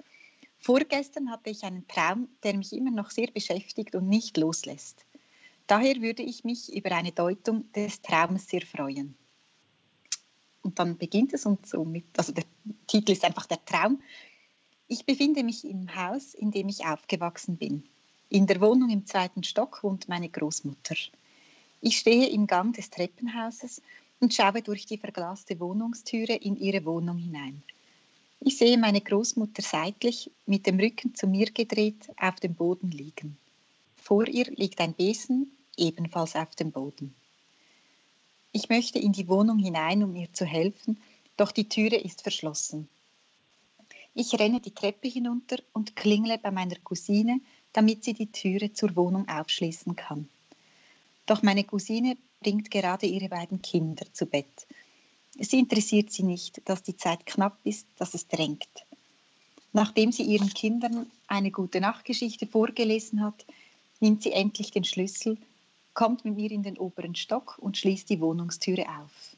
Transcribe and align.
Vorgestern 0.58 1.30
hatte 1.30 1.50
ich 1.50 1.62
einen 1.62 1.86
Traum, 1.86 2.28
der 2.42 2.56
mich 2.56 2.72
immer 2.72 2.90
noch 2.90 3.10
sehr 3.10 3.28
beschäftigt 3.28 3.94
und 3.94 4.08
nicht 4.08 4.36
loslässt. 4.36 5.06
Daher 5.68 6.02
würde 6.02 6.24
ich 6.24 6.42
mich 6.42 6.74
über 6.74 6.90
eine 6.90 7.12
Deutung 7.12 7.70
des 7.74 8.02
Traumes 8.02 8.48
sehr 8.48 8.62
freuen. 8.62 9.16
Und 10.62 10.80
dann 10.80 10.98
beginnt 10.98 11.34
es 11.34 11.46
und 11.46 11.64
so 11.64 11.84
mit, 11.84 12.06
also 12.18 12.32
der 12.32 12.44
Titel 12.88 13.12
ist 13.12 13.24
einfach 13.24 13.46
der 13.46 13.64
Traum. 13.64 14.02
Ich 14.88 15.06
befinde 15.06 15.44
mich 15.44 15.64
im 15.64 15.94
Haus, 15.94 16.34
in 16.34 16.50
dem 16.50 16.68
ich 16.68 16.84
aufgewachsen 16.86 17.56
bin. 17.56 17.84
In 18.30 18.48
der 18.48 18.60
Wohnung 18.60 18.90
im 18.90 19.06
zweiten 19.06 19.44
Stock 19.44 19.84
wohnt 19.84 20.08
meine 20.08 20.28
Großmutter. 20.28 20.96
Ich 21.84 21.98
stehe 21.98 22.28
im 22.28 22.46
Gang 22.46 22.72
des 22.76 22.90
Treppenhauses 22.90 23.82
und 24.20 24.32
schaue 24.32 24.62
durch 24.62 24.86
die 24.86 24.98
verglaste 24.98 25.58
Wohnungstüre 25.58 26.34
in 26.34 26.56
ihre 26.56 26.84
Wohnung 26.84 27.18
hinein. 27.18 27.60
Ich 28.38 28.56
sehe 28.56 28.78
meine 28.78 29.00
Großmutter 29.00 29.62
seitlich 29.62 30.30
mit 30.46 30.64
dem 30.68 30.78
Rücken 30.78 31.16
zu 31.16 31.26
mir 31.26 31.50
gedreht 31.50 32.08
auf 32.16 32.36
dem 32.36 32.54
Boden 32.54 32.92
liegen. 32.92 33.36
Vor 33.96 34.28
ihr 34.28 34.44
liegt 34.44 34.80
ein 34.80 34.94
Besen, 34.94 35.50
ebenfalls 35.76 36.36
auf 36.36 36.54
dem 36.54 36.70
Boden. 36.70 37.16
Ich 38.52 38.68
möchte 38.68 39.00
in 39.00 39.12
die 39.12 39.26
Wohnung 39.26 39.58
hinein, 39.58 40.04
um 40.04 40.14
ihr 40.14 40.32
zu 40.32 40.44
helfen, 40.44 41.00
doch 41.36 41.50
die 41.50 41.68
Türe 41.68 41.96
ist 41.96 42.22
verschlossen. 42.22 42.88
Ich 44.14 44.38
renne 44.38 44.60
die 44.60 44.74
Treppe 44.74 45.08
hinunter 45.08 45.56
und 45.72 45.96
klingle 45.96 46.38
bei 46.38 46.52
meiner 46.52 46.76
Cousine, 46.84 47.40
damit 47.72 48.04
sie 48.04 48.14
die 48.14 48.30
Türe 48.30 48.72
zur 48.72 48.94
Wohnung 48.94 49.28
aufschließen 49.28 49.96
kann. 49.96 50.28
Doch 51.26 51.42
meine 51.42 51.64
Cousine 51.64 52.16
bringt 52.40 52.70
gerade 52.70 53.06
ihre 53.06 53.28
beiden 53.28 53.62
Kinder 53.62 54.04
zu 54.12 54.26
Bett. 54.26 54.66
Es 55.38 55.52
interessiert 55.52 56.10
sie 56.10 56.24
nicht, 56.24 56.60
dass 56.68 56.82
die 56.82 56.96
Zeit 56.96 57.24
knapp 57.24 57.58
ist, 57.64 57.86
dass 57.96 58.14
es 58.14 58.28
drängt. 58.28 58.68
Nachdem 59.72 60.12
sie 60.12 60.24
ihren 60.24 60.52
Kindern 60.52 61.10
eine 61.26 61.50
gute 61.50 61.80
Nachtgeschichte 61.80 62.46
vorgelesen 62.46 63.22
hat, 63.22 63.46
nimmt 64.00 64.22
sie 64.22 64.32
endlich 64.32 64.70
den 64.70 64.84
Schlüssel, 64.84 65.38
kommt 65.94 66.24
mit 66.24 66.36
mir 66.36 66.50
in 66.50 66.62
den 66.62 66.76
oberen 66.76 67.14
Stock 67.14 67.58
und 67.58 67.78
schließt 67.78 68.10
die 68.10 68.20
Wohnungstüre 68.20 68.86
auf. 69.00 69.36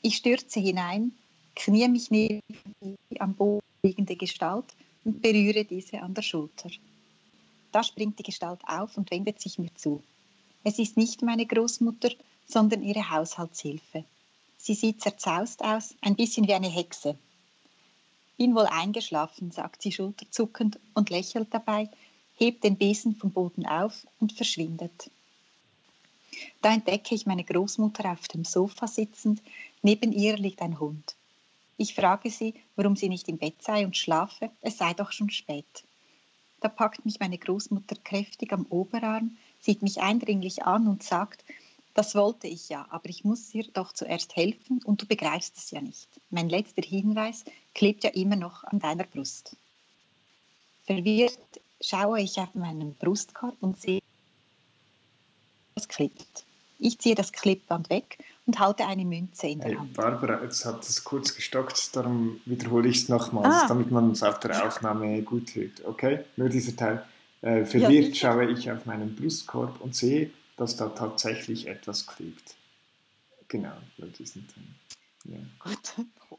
Ich 0.00 0.16
stürze 0.16 0.60
hinein, 0.60 1.12
knie 1.54 1.88
mich 1.88 2.10
neben 2.10 2.40
die 2.82 3.20
am 3.20 3.34
Boden 3.34 3.64
liegende 3.82 4.16
Gestalt 4.16 4.64
und 5.04 5.20
berühre 5.20 5.64
diese 5.64 6.00
an 6.00 6.14
der 6.14 6.22
Schulter. 6.22 6.70
Da 7.72 7.82
springt 7.82 8.18
die 8.18 8.22
Gestalt 8.22 8.60
auf 8.66 8.96
und 8.96 9.10
wendet 9.10 9.40
sich 9.40 9.58
mir 9.58 9.74
zu. 9.74 10.02
Es 10.64 10.78
ist 10.78 10.96
nicht 10.96 11.22
meine 11.22 11.44
Großmutter, 11.44 12.10
sondern 12.48 12.82
ihre 12.82 13.10
Haushaltshilfe. 13.10 14.04
Sie 14.56 14.74
sieht 14.74 15.02
zerzaust 15.02 15.62
aus, 15.62 15.94
ein 16.00 16.16
bisschen 16.16 16.48
wie 16.48 16.54
eine 16.54 16.68
Hexe. 16.68 17.18
Bin 18.38 18.54
wohl 18.54 18.66
eingeschlafen, 18.66 19.50
sagt 19.50 19.82
sie 19.82 19.92
schulterzuckend 19.92 20.80
und 20.94 21.10
lächelt 21.10 21.52
dabei, 21.52 21.90
hebt 22.36 22.64
den 22.64 22.76
Besen 22.76 23.14
vom 23.14 23.30
Boden 23.30 23.66
auf 23.66 24.06
und 24.18 24.32
verschwindet. 24.32 25.10
Da 26.62 26.72
entdecke 26.72 27.14
ich 27.14 27.26
meine 27.26 27.44
Großmutter 27.44 28.10
auf 28.10 28.26
dem 28.28 28.44
Sofa 28.44 28.86
sitzend, 28.86 29.42
neben 29.82 30.12
ihr 30.12 30.36
liegt 30.38 30.62
ein 30.62 30.80
Hund. 30.80 31.14
Ich 31.76 31.94
frage 31.94 32.30
sie, 32.30 32.54
warum 32.74 32.96
sie 32.96 33.08
nicht 33.08 33.28
im 33.28 33.36
Bett 33.36 33.62
sei 33.62 33.84
und 33.84 33.96
schlafe, 33.96 34.50
es 34.62 34.78
sei 34.78 34.94
doch 34.94 35.12
schon 35.12 35.30
spät. 35.30 35.84
Da 36.64 36.70
packt 36.70 37.04
mich 37.04 37.20
meine 37.20 37.36
Großmutter 37.36 37.94
kräftig 38.04 38.50
am 38.54 38.64
Oberarm, 38.70 39.36
sieht 39.60 39.82
mich 39.82 40.00
eindringlich 40.00 40.62
an 40.62 40.88
und 40.88 41.02
sagt, 41.02 41.44
das 41.92 42.14
wollte 42.14 42.46
ich 42.46 42.70
ja, 42.70 42.86
aber 42.88 43.10
ich 43.10 43.22
muss 43.22 43.50
dir 43.50 43.64
doch 43.74 43.92
zuerst 43.92 44.34
helfen 44.34 44.80
und 44.82 45.02
du 45.02 45.06
begreifst 45.06 45.58
es 45.58 45.70
ja 45.72 45.82
nicht. 45.82 46.08
Mein 46.30 46.48
letzter 46.48 46.80
Hinweis 46.80 47.44
klebt 47.74 48.02
ja 48.02 48.08
immer 48.08 48.36
noch 48.36 48.64
an 48.64 48.78
deiner 48.78 49.04
Brust. 49.04 49.58
Verwirrt 50.86 51.60
schaue 51.82 52.22
ich 52.22 52.38
auf 52.38 52.54
meinen 52.54 52.94
Brustkorb 52.94 53.56
und 53.60 53.78
sehe, 53.78 54.00
es 55.74 55.86
klebt. 55.86 56.46
Ich 56.78 56.98
ziehe 56.98 57.14
das 57.14 57.34
Klippband 57.34 57.90
weg 57.90 58.16
und 58.46 58.58
halte 58.58 58.86
eine 58.86 59.04
Münze 59.04 59.46
in 59.46 59.60
der 59.60 59.70
Hey, 59.70 59.76
Hand. 59.76 59.94
Barbara, 59.94 60.42
jetzt 60.42 60.64
hat 60.64 60.82
es 60.86 61.02
kurz 61.04 61.34
gestockt, 61.34 61.94
darum 61.96 62.40
wiederhole 62.44 62.88
ich 62.88 62.98
es 63.02 63.08
nochmals, 63.08 63.54
Ah. 63.64 63.66
damit 63.68 63.90
man 63.90 64.10
es 64.10 64.22
auf 64.22 64.38
der 64.40 64.66
Aufnahme 64.66 65.22
gut 65.22 65.54
hört. 65.54 65.84
Okay? 65.84 66.24
Nur 66.36 66.48
dieser 66.48 66.76
Teil. 66.76 67.04
Äh, 67.42 67.64
verwirrt 67.66 68.14
sicher. 68.14 68.32
schaue 68.32 68.50
ich 68.50 68.70
auf 68.70 68.86
meinen 68.86 69.14
Brustkorb 69.16 69.80
und 69.80 69.94
sehe, 69.94 70.30
dass 70.56 70.76
da 70.76 70.88
tatsächlich 70.88 71.66
etwas 71.66 72.06
klebt. 72.06 72.54
Genau, 73.48 73.72
bei 73.98 74.06
diesen 74.06 74.46
Teil. 74.48 74.64
Ja. 75.34 75.38
Gut. 75.58 75.94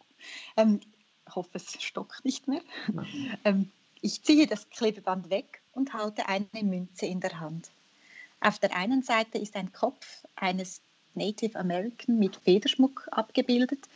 Ähm, 0.57 0.79
ich 1.27 1.35
hoffe, 1.35 1.49
es 1.53 1.83
stockt 1.83 2.25
nicht 2.25 2.47
mehr. 2.47 2.61
Ähm, 3.43 3.69
ich 4.01 4.23
ziehe 4.23 4.47
das 4.47 4.67
Klebeband 4.71 5.29
weg 5.29 5.61
und 5.73 5.93
halte 5.93 6.27
eine 6.27 6.47
Münze 6.63 7.05
in 7.05 7.19
der 7.19 7.39
Hand. 7.39 7.69
Auf 8.39 8.57
der 8.57 8.75
einen 8.75 9.03
Seite 9.03 9.37
ist 9.37 9.55
ein 9.55 9.71
Kopf 9.71 10.25
eines 10.35 10.81
Native 11.15 11.57
American 11.57 12.19
mit 12.19 12.35
Federschmuck 12.35 13.07
abgebildet. 13.11 13.87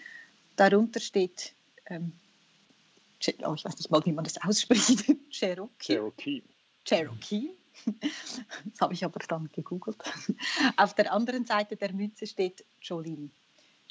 Darunter 0.55 0.99
steht, 0.99 1.53
ähm, 1.87 2.11
oh, 3.43 3.53
ich 3.55 3.65
weiß 3.65 3.77
nicht 3.77 3.91
mal, 3.91 4.05
wie 4.05 4.11
man 4.11 4.23
das 4.23 4.41
ausspricht, 4.41 5.05
Cherokee. 5.29 5.69
Cherokee. 5.79 6.43
Cherokee. 6.85 7.49
Das 8.65 8.81
habe 8.81 8.93
ich 8.93 9.05
aber 9.05 9.19
dann 9.25 9.49
gegoogelt. 9.53 9.97
Auf 10.75 10.95
der 10.95 11.13
anderen 11.13 11.45
Seite 11.45 11.77
der 11.77 11.93
Münze 11.93 12.27
steht 12.27 12.65
Jolene. 12.81 13.29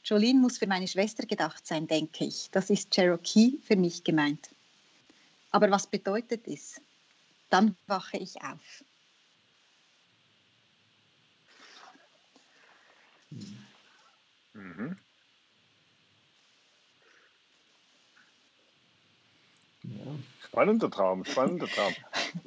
Jolene 0.04 0.38
muss 0.38 0.58
für 0.58 0.66
meine 0.66 0.86
Schwester 0.86 1.26
gedacht 1.26 1.66
sein, 1.66 1.86
denke 1.86 2.24
ich. 2.26 2.50
Das 2.50 2.68
ist 2.68 2.90
Cherokee 2.90 3.58
für 3.64 3.76
mich 3.76 4.04
gemeint. 4.04 4.50
Aber 5.50 5.70
was 5.70 5.86
bedeutet 5.86 6.46
es? 6.46 6.80
Dann 7.50 7.76
wache 7.86 8.18
ich 8.18 8.42
auf. 8.42 8.84
Mhm. 13.30 14.96
Ja. 19.82 20.18
Spannender 20.40 20.90
Traum, 20.90 21.24
spannender 21.24 21.66
Traum. 21.66 21.94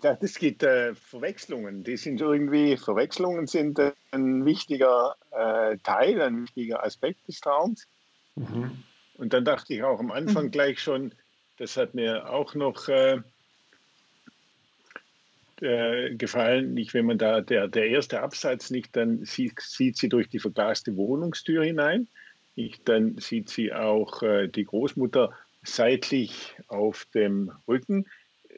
Ja, 0.04 0.18
es 0.22 0.38
gibt 0.38 0.64
äh, 0.64 0.94
Verwechslungen. 0.96 1.84
Die 1.84 1.98
sind 1.98 2.20
irgendwie, 2.22 2.78
Verwechslungen 2.78 3.48
sind 3.48 3.80
ein 4.12 4.46
wichtiger 4.46 5.16
äh, 5.32 5.78
Teil, 5.80 6.22
ein 6.22 6.44
wichtiger 6.44 6.84
Aspekt 6.84 7.28
des 7.28 7.40
Traums. 7.40 7.88
Mhm. 8.36 8.84
Und 9.16 9.34
dann 9.34 9.46
dachte 9.46 9.74
ich 9.74 9.84
auch 9.84 10.00
am 10.00 10.12
Anfang 10.12 10.46
mhm. 10.46 10.52
gleich 10.52 10.80
schon, 10.80 11.14
das 11.58 11.78
hat 11.78 11.94
mir 11.94 12.30
auch 12.30 12.56
noch 12.56 12.88
äh, 15.62 16.16
gefallen, 16.16 16.74
nicht 16.74 16.94
wenn 16.94 17.06
man 17.06 17.18
da 17.18 17.42
der, 17.42 17.68
der 17.68 17.88
erste 17.88 18.22
Absatz 18.22 18.70
nicht, 18.72 18.96
dann 18.96 19.26
sieht, 19.26 19.60
sieht 19.60 19.98
sie 19.98 20.10
durch 20.10 20.30
die 20.30 20.40
verglaste 20.40 20.96
Wohnungstür 20.96 21.64
hinein. 21.64 22.08
Nicht, 22.56 22.88
dann 22.90 23.18
sieht 23.18 23.50
sie 23.50 23.74
auch 23.74 24.22
äh, 24.24 24.48
die 24.48 24.66
Großmutter 24.66 25.32
seitlich 25.64 26.56
auf 26.68 27.06
dem 27.14 27.52
Rücken 27.68 28.08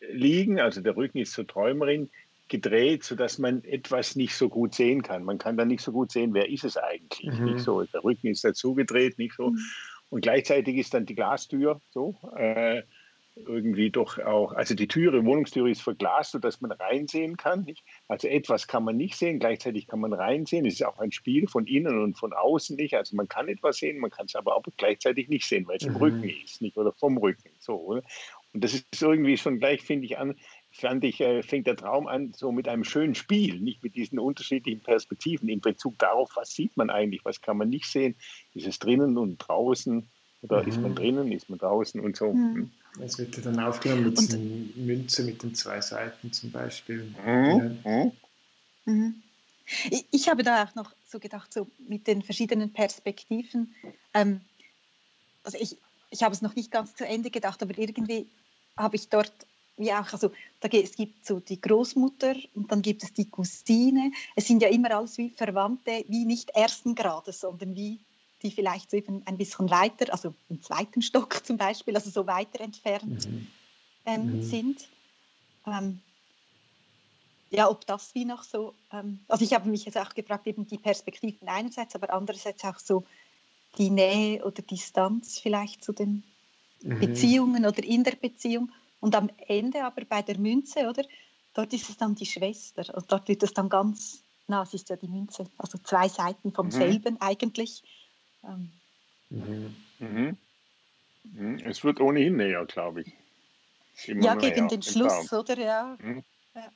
liegen. 0.09 0.59
Also 0.59 0.81
der 0.81 0.95
Rücken 0.95 1.19
ist 1.19 1.33
zur 1.33 1.47
Träumerin 1.47 2.09
gedreht, 2.47 3.03
sodass 3.03 3.39
man 3.39 3.63
etwas 3.63 4.15
nicht 4.15 4.35
so 4.35 4.49
gut 4.49 4.75
sehen 4.75 5.01
kann. 5.01 5.23
Man 5.23 5.37
kann 5.37 5.57
dann 5.57 5.69
nicht 5.69 5.81
so 5.81 5.91
gut 5.91 6.11
sehen, 6.11 6.33
wer 6.33 6.49
ist 6.49 6.63
es 6.63 6.77
eigentlich. 6.77 7.37
Mhm. 7.37 7.45
Nicht 7.45 7.59
so, 7.59 7.83
der 7.83 8.03
Rücken 8.03 8.27
ist 8.27 8.43
dazu 8.43 8.73
gedreht, 8.73 9.17
nicht 9.17 9.35
so. 9.35 9.51
Mhm. 9.51 9.59
Und 10.09 10.21
gleichzeitig 10.21 10.77
ist 10.77 10.93
dann 10.93 11.05
die 11.05 11.15
Glastür 11.15 11.81
so. 11.89 12.15
Äh, 12.35 12.83
irgendwie 13.35 13.89
doch 13.89 14.19
auch, 14.19 14.53
also 14.53 14.75
die 14.75 14.87
Türe, 14.87 15.25
Wohnungstüre 15.25 15.69
ist 15.69 15.81
verglast, 15.81 16.31
sodass 16.31 16.61
man 16.61 16.71
reinsehen 16.71 17.35
kann. 17.37 17.63
Nicht? 17.63 17.83
Also 18.07 18.27
etwas 18.27 18.67
kann 18.67 18.83
man 18.83 18.97
nicht 18.97 19.15
sehen, 19.15 19.39
gleichzeitig 19.39 19.87
kann 19.87 19.99
man 19.99 20.13
reinsehen. 20.13 20.65
Es 20.65 20.75
ist 20.75 20.85
auch 20.85 20.99
ein 20.99 21.11
Spiel 21.11 21.47
von 21.47 21.65
innen 21.65 22.01
und 22.01 22.17
von 22.17 22.33
außen 22.33 22.75
nicht. 22.75 22.93
Also 22.95 23.15
man 23.15 23.27
kann 23.27 23.47
etwas 23.47 23.77
sehen, 23.77 23.99
man 23.99 24.11
kann 24.11 24.27
es 24.27 24.35
aber 24.35 24.55
auch 24.55 24.63
gleichzeitig 24.77 25.29
nicht 25.29 25.45
sehen, 25.45 25.67
weil 25.67 25.77
es 25.77 25.83
mhm. 25.83 25.89
im 25.89 25.95
Rücken 25.97 26.29
ist, 26.43 26.61
nicht 26.61 26.77
oder 26.77 26.91
vom 26.93 27.17
Rücken. 27.17 27.49
So, 27.59 27.75
oder? 27.75 28.03
Und 28.53 28.63
das 28.63 28.75
ist 28.75 29.01
irgendwie 29.01 29.37
schon 29.37 29.57
gleich, 29.59 29.81
finde 29.81 30.05
ich, 30.05 30.19
an, 30.19 30.35
fand 30.71 31.03
ich, 31.03 31.19
äh, 31.19 31.41
fängt 31.41 31.65
der 31.65 31.75
Traum 31.75 32.05
an, 32.05 32.33
so 32.33 32.51
mit 32.51 32.67
einem 32.67 32.83
schönen 32.83 33.15
Spiel, 33.15 33.59
nicht 33.59 33.83
mit 33.83 33.95
diesen 33.95 34.19
unterschiedlichen 34.19 34.81
Perspektiven 34.81 35.49
in 35.49 35.59
Bezug 35.59 35.97
darauf, 35.97 36.29
was 36.35 36.51
sieht 36.51 36.77
man 36.77 36.91
eigentlich, 36.91 37.25
was 37.25 37.41
kann 37.41 37.57
man 37.57 37.69
nicht 37.69 37.85
sehen, 37.85 38.15
ist 38.53 38.67
es 38.67 38.77
drinnen 38.77 39.17
und 39.17 39.37
draußen 39.37 40.07
oder 40.41 40.61
mhm. 40.61 40.67
ist 40.69 40.81
man 40.81 40.91
mhm. 40.91 40.95
drinnen, 40.95 41.31
ist 41.31 41.49
man 41.49 41.57
draußen 41.57 41.99
und 41.99 42.15
so. 42.15 42.31
Mhm. 42.31 42.71
Es 42.99 43.17
wird 43.17 43.35
ja 43.37 43.43
dann 43.43 43.59
aufgenommen 43.59 44.05
mit 44.05 44.19
dieser 44.19 44.37
Münze 44.37 45.23
mit 45.23 45.41
den 45.41 45.55
zwei 45.55 45.81
Seiten 45.81 46.31
zum 46.31 46.51
Beispiel. 46.51 47.13
Mhm. 47.25 47.79
Ja. 47.83 48.11
Mhm. 48.85 49.23
Ich, 49.89 50.05
ich, 50.11 50.29
habe 50.29 50.43
da 50.43 50.63
auch 50.63 50.75
noch 50.75 50.93
so 51.07 51.19
gedacht, 51.19 51.53
so 51.53 51.67
mit 51.87 52.05
den 52.05 52.21
verschiedenen 52.21 52.73
Perspektiven. 52.73 53.73
Ähm, 54.13 54.41
also 55.43 55.57
ich, 55.59 55.77
ich 56.09 56.21
habe 56.21 56.35
es 56.35 56.41
noch 56.41 56.55
nicht 56.55 56.69
ganz 56.69 56.95
zu 56.95 57.05
Ende 57.05 57.31
gedacht, 57.31 57.63
aber 57.63 57.77
irgendwie 57.77 58.27
habe 58.77 58.95
ich 58.95 59.09
dort 59.09 59.33
wie 59.77 59.91
auch, 59.91 60.11
also 60.13 60.31
da, 60.59 60.67
es 60.67 60.95
gibt 60.95 61.25
so 61.25 61.39
die 61.39 61.59
Großmutter 61.59 62.35
und 62.53 62.71
dann 62.71 62.81
gibt 62.81 63.03
es 63.03 63.13
die 63.13 63.29
Cousine. 63.29 64.11
Es 64.35 64.47
sind 64.47 64.61
ja 64.61 64.69
immer 64.69 64.91
alles 64.95 65.17
wie 65.17 65.29
Verwandte, 65.29 66.05
wie 66.07 66.25
nicht 66.25 66.51
ersten 66.51 66.93
Grades, 66.93 67.39
sondern 67.39 67.75
wie 67.75 67.99
die 68.43 68.51
vielleicht 68.51 68.91
so 68.91 68.97
eben 68.97 69.23
ein 69.25 69.37
bisschen 69.37 69.69
weiter, 69.69 70.11
also 70.11 70.33
im 70.49 70.61
zweiten 70.61 71.01
Stock 71.01 71.41
zum 71.45 71.57
Beispiel, 71.57 71.95
also 71.95 72.09
so 72.09 72.27
weiter 72.27 72.61
entfernt 72.61 73.29
mhm. 73.29 73.47
Ähm, 74.05 74.37
mhm. 74.37 74.43
sind. 74.43 74.87
Ähm, 75.65 76.01
ja, 77.49 77.69
ob 77.69 77.85
das 77.85 78.15
wie 78.15 78.25
noch 78.25 78.43
so, 78.43 78.73
ähm, 78.91 79.19
also 79.27 79.45
ich 79.45 79.53
habe 79.53 79.69
mich 79.69 79.85
jetzt 79.85 79.97
auch 79.97 80.13
gefragt, 80.13 80.47
eben 80.47 80.67
die 80.67 80.77
Perspektiven 80.77 81.47
einerseits, 81.47 81.95
aber 81.95 82.11
andererseits 82.11 82.63
auch 82.63 82.79
so 82.79 83.05
die 83.77 83.89
Nähe 83.89 84.43
oder 84.43 84.61
Distanz 84.61 85.39
vielleicht 85.39 85.83
zu 85.83 85.93
den 85.93 86.23
mhm. 86.81 86.99
Beziehungen 86.99 87.65
oder 87.65 87.83
in 87.83 88.03
der 88.03 88.15
Beziehung. 88.15 88.71
Und 88.99 89.15
am 89.15 89.29
Ende 89.47 89.83
aber 89.83 90.05
bei 90.05 90.21
der 90.21 90.37
Münze, 90.37 90.87
oder? 90.89 91.03
Dort 91.53 91.73
ist 91.73 91.89
es 91.89 91.97
dann 91.97 92.15
die 92.15 92.25
Schwester 92.25 92.95
und 92.95 93.11
dort 93.11 93.27
wird 93.27 93.43
es 93.43 93.53
dann 93.53 93.69
ganz, 93.69 94.23
na, 94.47 94.63
es 94.63 94.73
ist 94.73 94.89
ja 94.89 94.95
die 94.95 95.07
Münze, 95.07 95.45
also 95.57 95.77
zwei 95.77 96.07
Seiten 96.07 96.51
vom 96.51 96.67
mhm. 96.67 96.71
selben 96.71 97.21
eigentlich. 97.21 97.83
Ähm. 98.43 98.69
Mhm. 99.29 99.75
Mhm. 99.99 100.37
mhm. 101.23 101.59
Es 101.65 101.83
wird 101.83 101.99
ohnehin 101.99 102.37
näher, 102.37 102.65
glaube 102.65 103.01
ich. 103.01 103.13
ja, 104.07 104.35
gegen 104.35 104.67
den 104.67 104.81
Schluss, 104.81 105.27
Traum. 105.27 105.39
oder? 105.39 105.57
Ja. 105.59 105.97
Mhm. 106.01 106.23
ja. 106.55 106.71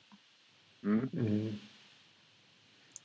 Mhm. 0.82 1.60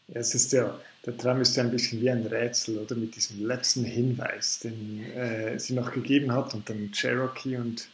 Ja, 0.07 0.19
es 0.19 0.35
ist 0.35 0.51
ja, 0.51 0.79
der 1.05 1.17
Traum 1.17 1.41
ist 1.41 1.55
ja 1.55 1.63
ein 1.63 1.71
bisschen 1.71 2.01
wie 2.01 2.09
ein 2.09 2.25
Rätsel, 2.25 2.77
oder? 2.77 2.95
Mit 2.95 3.15
diesem 3.15 3.45
letzten 3.45 3.83
Hinweis, 3.85 4.59
den 4.59 5.03
äh, 5.13 5.57
sie 5.59 5.73
noch 5.73 5.91
gegeben 5.91 6.31
hat 6.31 6.53
und 6.53 6.69
dann 6.69 6.91
Cherokee 6.91 7.57
und 7.57 7.87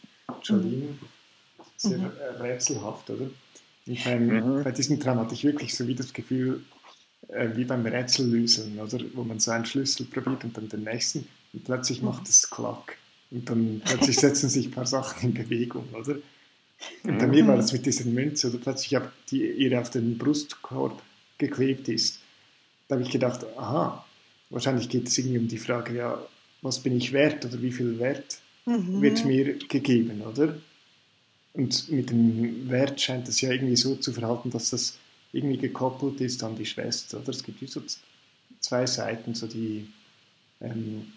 Jolene. 0.43 0.97
Sehr 1.77 1.97
mhm. 1.97 2.11
rätselhaft, 2.39 3.09
oder? 3.09 3.29
Beim, 3.85 4.27
mhm. 4.27 4.63
bei 4.63 4.71
diesem 4.71 4.99
Traum 4.99 5.19
hatte 5.19 5.33
ich 5.33 5.43
wirklich 5.43 5.75
so 5.75 5.87
wie 5.87 5.95
das 5.95 6.13
Gefühl, 6.13 6.63
äh, 7.29 7.49
wie 7.55 7.65
beim 7.65 7.85
Rätsellösen, 7.85 8.79
oder? 8.79 8.99
Wo 9.13 9.23
man 9.23 9.39
so 9.39 9.51
einen 9.51 9.65
Schlüssel 9.65 10.05
probiert 10.05 10.43
und 10.43 10.55
dann 10.55 10.69
den 10.69 10.83
nächsten 10.83 11.27
und 11.53 11.63
plötzlich 11.63 12.01
macht 12.01 12.27
es 12.27 12.49
Klack. 12.49 12.97
Und 13.31 13.49
dann 13.49 13.81
plötzlich 13.85 14.17
setzen 14.17 14.49
sich 14.49 14.67
ein 14.67 14.71
paar 14.71 14.85
Sachen 14.85 15.29
in 15.29 15.33
Bewegung, 15.33 15.85
oder? 15.93 16.17
Und 17.03 17.17
bei 17.17 17.27
mir 17.27 17.45
war 17.45 17.57
das 17.57 17.73
mit 17.73 17.85
dieser 17.85 18.05
Münze, 18.05 18.49
oder 18.49 18.57
plötzlich, 18.57 18.95
ab, 18.95 19.11
die 19.29 19.43
ihr 19.43 19.79
auf 19.79 19.89
den 19.89 20.17
Brustkorb 20.17 21.01
geklebt 21.37 21.89
ist. 21.89 22.19
Da 22.87 22.95
habe 22.95 23.03
ich 23.03 23.11
gedacht, 23.11 23.45
aha, 23.57 24.05
wahrscheinlich 24.49 24.89
geht 24.89 25.07
es 25.07 25.17
irgendwie 25.17 25.39
um 25.39 25.47
die 25.47 25.57
Frage, 25.57 25.95
ja, 25.95 26.19
was 26.61 26.79
bin 26.79 26.97
ich 26.97 27.13
wert 27.13 27.45
oder 27.45 27.61
wie 27.61 27.71
viel 27.71 27.99
Wert 27.99 28.39
mhm. 28.65 29.01
wird 29.01 29.25
mir 29.25 29.57
gegeben, 29.67 30.21
oder? 30.21 30.55
Und 31.53 31.89
mit 31.91 32.09
dem 32.09 32.69
Wert 32.69 32.99
scheint 33.01 33.27
es 33.27 33.41
ja 33.41 33.51
irgendwie 33.51 33.75
so 33.75 33.95
zu 33.95 34.13
verhalten, 34.13 34.49
dass 34.49 34.69
das 34.69 34.97
irgendwie 35.31 35.57
gekoppelt 35.57 36.21
ist 36.21 36.43
an 36.43 36.55
die 36.55 36.65
Schwester. 36.65 37.19
Oder? 37.19 37.29
Es 37.29 37.43
gibt 37.43 37.67
so 37.69 37.81
zwei 38.59 38.85
Seiten, 38.85 39.35
so 39.35 39.47
die, 39.47 39.91
ähm, 40.61 41.13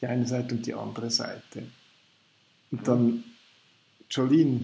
die 0.00 0.06
eine 0.06 0.26
Seite 0.26 0.54
und 0.54 0.66
die 0.66 0.74
andere 0.74 1.10
Seite. 1.10 1.64
Und 2.70 2.86
dann 2.86 3.24
Jolene, 4.10 4.60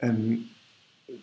ähm, 0.00 0.48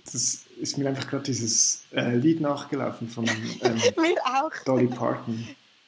das 0.06 0.46
ist 0.60 0.78
mir 0.78 0.88
einfach 0.90 1.08
gerade 1.08 1.24
dieses 1.24 1.84
äh, 1.92 2.16
Lied 2.16 2.42
nachgelaufen 2.42 3.10
von 3.10 3.28
ähm, 3.28 3.82
Dolly 4.66 4.88
Parton. 4.88 5.48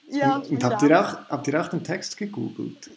ja, 0.10 0.38
und, 0.38 0.50
und 0.50 0.64
habt, 0.64 0.82
ihr 0.84 1.00
auch, 1.00 1.30
habt 1.30 1.48
ihr 1.48 1.62
auch 1.62 1.70
den 1.70 1.84
Text 1.84 2.18
gegoogelt? 2.18 2.90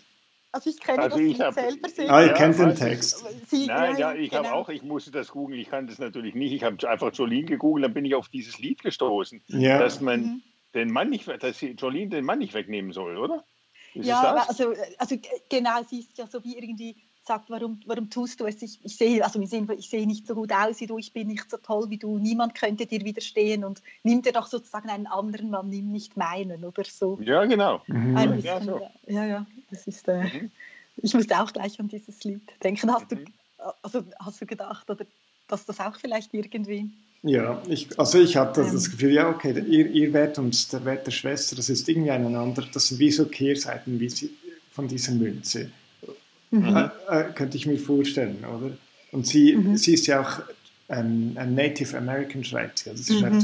Also 0.51 0.71
ich 0.71 0.81
kenne 0.81 1.03
also 1.03 1.19
das 1.19 1.27
ich 1.27 1.41
hab, 1.41 1.55
selber 1.55 1.89
sehr 1.89 2.11
Ah, 2.11 2.23
ihr 2.23 2.33
kennt 2.33 2.59
den 2.59 2.75
Text. 2.75 3.25
Sie, 3.49 3.67
Nein, 3.67 3.99
ja, 3.99 4.15
ich 4.15 4.31
genau. 4.31 4.45
habe 4.45 4.55
auch, 4.55 4.69
ich 4.71 4.83
musste 4.83 5.11
das 5.11 5.29
googeln, 5.29 5.61
ich 5.61 5.69
kann 5.69 5.87
das 5.87 5.99
natürlich 5.99 6.35
nicht. 6.35 6.53
Ich 6.53 6.63
habe 6.63 6.89
einfach 6.89 7.13
Jolene 7.13 7.45
gegoogelt, 7.45 7.85
dann 7.85 7.95
bin 7.95 8.05
ich 8.05 8.15
auf 8.15 8.29
dieses 8.29 8.59
Lied 8.59 8.83
gestoßen, 8.83 9.43
ja. 9.49 9.79
dass 9.79 10.01
man 10.01 10.21
mhm. 10.21 10.43
den 10.75 10.91
Mann 10.91 11.11
nicht, 11.11 11.29
dass 11.29 11.61
Jolene 11.61 12.09
den 12.09 12.25
Mann 12.25 12.39
nicht 12.39 12.55
wegnehmen 12.55 12.93
soll, 12.93 13.19
oder? 13.19 13.45
Ist 13.95 14.07
ja, 14.07 14.35
also, 14.49 14.75
also 14.99 15.17
genau, 15.49 15.83
sie 15.83 16.01
ist 16.01 16.17
ja 16.17 16.27
so 16.27 16.43
wie 16.45 16.57
irgendwie 16.57 16.97
sagt, 17.29 17.49
warum, 17.49 17.81
warum 17.87 18.11
tust 18.11 18.41
du 18.41 18.47
es? 18.47 18.61
Ich, 18.63 18.81
ich 18.83 18.97
sehe, 18.97 19.25
also 19.25 19.41
ich 19.41 19.89
sehe 19.89 20.07
nicht 20.07 20.27
so 20.27 20.35
gut 20.35 20.51
aus 20.53 20.81
wie 20.81 20.87
du, 20.87 20.99
ich 20.99 21.13
bin 21.13 21.29
nicht 21.29 21.49
so 21.49 21.57
toll 21.59 21.89
wie 21.91 21.99
du, 21.99 22.19
niemand 22.19 22.55
könnte 22.55 22.87
dir 22.87 23.05
widerstehen 23.05 23.65
und 23.65 23.81
nimm 24.03 24.23
dir 24.23 24.33
doch 24.33 24.49
sozusagen 24.49 24.89
einen 24.89 25.07
anderen 25.07 25.51
Mann, 25.51 25.69
nimm 25.69 25.93
nicht 25.93 26.17
meinen 26.17 26.65
oder 26.65 26.83
so. 26.85 27.19
Ja, 27.23 27.45
genau. 27.45 27.83
Mhm. 27.87 28.15
Bisschen, 28.15 28.43
ja, 28.43 28.61
so. 28.61 28.81
ja, 29.07 29.25
ja, 29.25 29.47
das 29.71 29.87
ist, 29.87 30.09
äh, 30.09 30.25
mhm. 30.25 30.51
ich 30.97 31.15
musste 31.15 31.41
auch 31.41 31.53
gleich 31.53 31.79
an 31.79 31.89
dieses 31.89 32.25
Lied 32.25 32.43
denken. 32.65 32.91
Hast, 32.93 33.11
mhm. 33.11 33.27
du, 33.27 33.75
also, 33.83 34.05
hast 34.19 34.41
du 34.41 34.47
gedacht, 34.47 34.91
oder, 34.91 35.07
dass 35.47 35.65
das 35.65 35.79
auch 35.79 35.97
vielleicht 35.97 36.35
irgendwie... 36.35 36.91
Ja, 37.23 37.61
ich, 37.69 37.99
also 37.99 38.21
ich 38.21 38.37
hatte 38.37 38.63
ähm, 38.63 38.73
das 38.73 38.91
Gefühl, 38.91 39.13
ja, 39.13 39.29
okay, 39.29 39.53
ihr, 39.69 39.91
ihr 39.91 40.13
Wert 40.13 40.39
und 40.39 40.73
der 40.73 40.85
Wert 40.85 41.07
der 41.07 41.11
Schwester, 41.13 41.57
das 41.57 41.69
ist 41.69 41.89
irgendwie 41.89 42.11
einander, 42.11 42.65
das 42.73 42.89
sind 42.89 42.99
wie 43.01 43.11
so 43.11 43.27
Kehrseiten 43.27 44.01
wie 44.01 44.09
sie, 44.09 44.31
von 44.73 44.89
dieser 44.89 45.13
Münze. 45.13 45.71
Mhm. 46.51 46.77
Äh, 46.77 46.89
äh, 47.09 47.33
könnte 47.35 47.57
ich 47.57 47.67
mir 47.67 47.79
vorstellen, 47.79 48.45
oder? 48.45 48.73
Und 49.13 49.27
sie, 49.27 49.55
mhm. 49.55 49.77
sie 49.77 49.95
ist 49.95 50.07
ja 50.07 50.21
auch 50.21 50.41
ähm, 50.89 51.33
ein 51.37 51.55
Native 51.55 51.97
American, 51.97 52.45
schreibt 52.45 52.81
sie. 52.81 52.91
Also 52.91 53.03
sie, 53.03 53.15
mhm. 53.15 53.19
schreibt, 53.21 53.43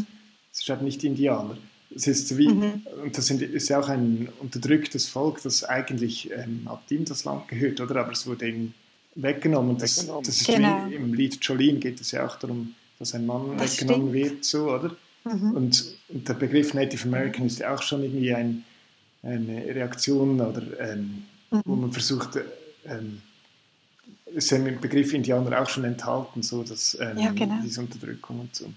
sie 0.51 0.65
schreibt 0.65 0.83
nicht 0.83 1.05
Indianer. 1.05 1.57
Es 1.95 2.07
ist 2.07 2.37
wie, 2.37 2.49
mhm. 2.49 2.83
und 3.03 3.17
das 3.17 3.31
ist 3.31 3.69
ja 3.69 3.79
auch 3.79 3.89
ein 3.89 4.29
unterdrücktes 4.41 5.07
Volk, 5.07 5.43
das 5.43 5.65
eigentlich 5.65 6.31
ähm, 6.33 6.63
ab 6.67 6.83
ihm 6.91 7.05
das 7.05 7.25
Land 7.25 7.49
gehört, 7.49 7.81
oder? 7.81 8.01
Aber 8.01 8.13
es 8.13 8.27
wurde 8.27 8.49
ihm 8.49 8.75
weggenommen. 9.15 9.79
Das, 9.79 9.99
weggenommen. 9.99 10.25
das 10.25 10.41
ist 10.41 10.47
genau. 10.47 10.87
wie 10.89 10.95
im 10.95 11.15
Lied 11.15 11.39
Jolene 11.43 11.79
geht 11.79 12.01
es 12.01 12.11
ja 12.11 12.27
auch 12.27 12.37
darum, 12.37 12.75
dass 12.99 13.15
ein 13.15 13.27
Mann 13.27 13.57
das 13.59 13.81
weggenommen 13.81 14.11
stimmt. 14.11 14.33
wird, 14.33 14.45
so, 14.45 14.71
oder? 14.73 14.97
Mhm. 15.25 15.53
Und, 15.53 15.97
und, 16.09 16.29
der 16.29 16.35
Begriff 16.35 16.75
Native 16.75 17.07
American 17.07 17.47
ist 17.47 17.61
ja 17.61 17.75
auch 17.75 17.83
schon 17.83 18.03
irgendwie 18.03 18.35
ein, 18.35 18.65
eine 19.23 19.65
Reaktion 19.67 20.41
oder 20.41 20.63
ähm, 20.81 21.23
wo 21.65 21.75
mhm. 21.75 21.83
man 21.83 21.93
versucht, 21.93 22.39
ähm, 22.87 23.23
ist 24.27 24.51
ja 24.51 24.59
im 24.59 24.81
Begriff 24.81 25.13
Indianer 25.15 25.63
auch 25.63 25.69
schon 25.69 25.85
enthalten, 25.85 26.43
so 26.43 26.63
dass 26.63 26.97
ähm, 27.01 27.19
ja, 27.19 27.33
genau. 27.33 27.59
diese 27.63 27.81
Unterdrückung 27.81 28.41
und 28.41 28.55
so. 28.55 28.73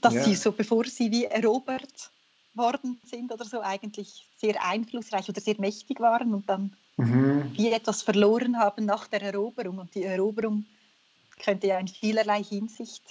Dass 0.00 0.14
ja. 0.14 0.24
sie 0.24 0.34
so, 0.34 0.52
bevor 0.52 0.84
sie 0.84 1.10
wie 1.10 1.24
erobert 1.24 2.10
worden 2.54 2.98
sind 3.04 3.32
oder 3.32 3.44
so, 3.44 3.60
eigentlich 3.60 4.26
sehr 4.38 4.64
einflussreich 4.64 5.28
oder 5.28 5.40
sehr 5.40 5.56
mächtig 5.58 6.00
waren 6.00 6.34
und 6.34 6.48
dann 6.48 6.72
mhm. 6.96 7.52
wie 7.54 7.70
etwas 7.70 8.02
verloren 8.02 8.58
haben 8.58 8.86
nach 8.86 9.06
der 9.06 9.22
Eroberung. 9.22 9.78
Und 9.78 9.94
die 9.94 10.04
Eroberung 10.04 10.64
könnte 11.42 11.66
ja 11.66 11.78
in 11.78 11.88
vielerlei 11.88 12.42
Hinsicht 12.42 13.02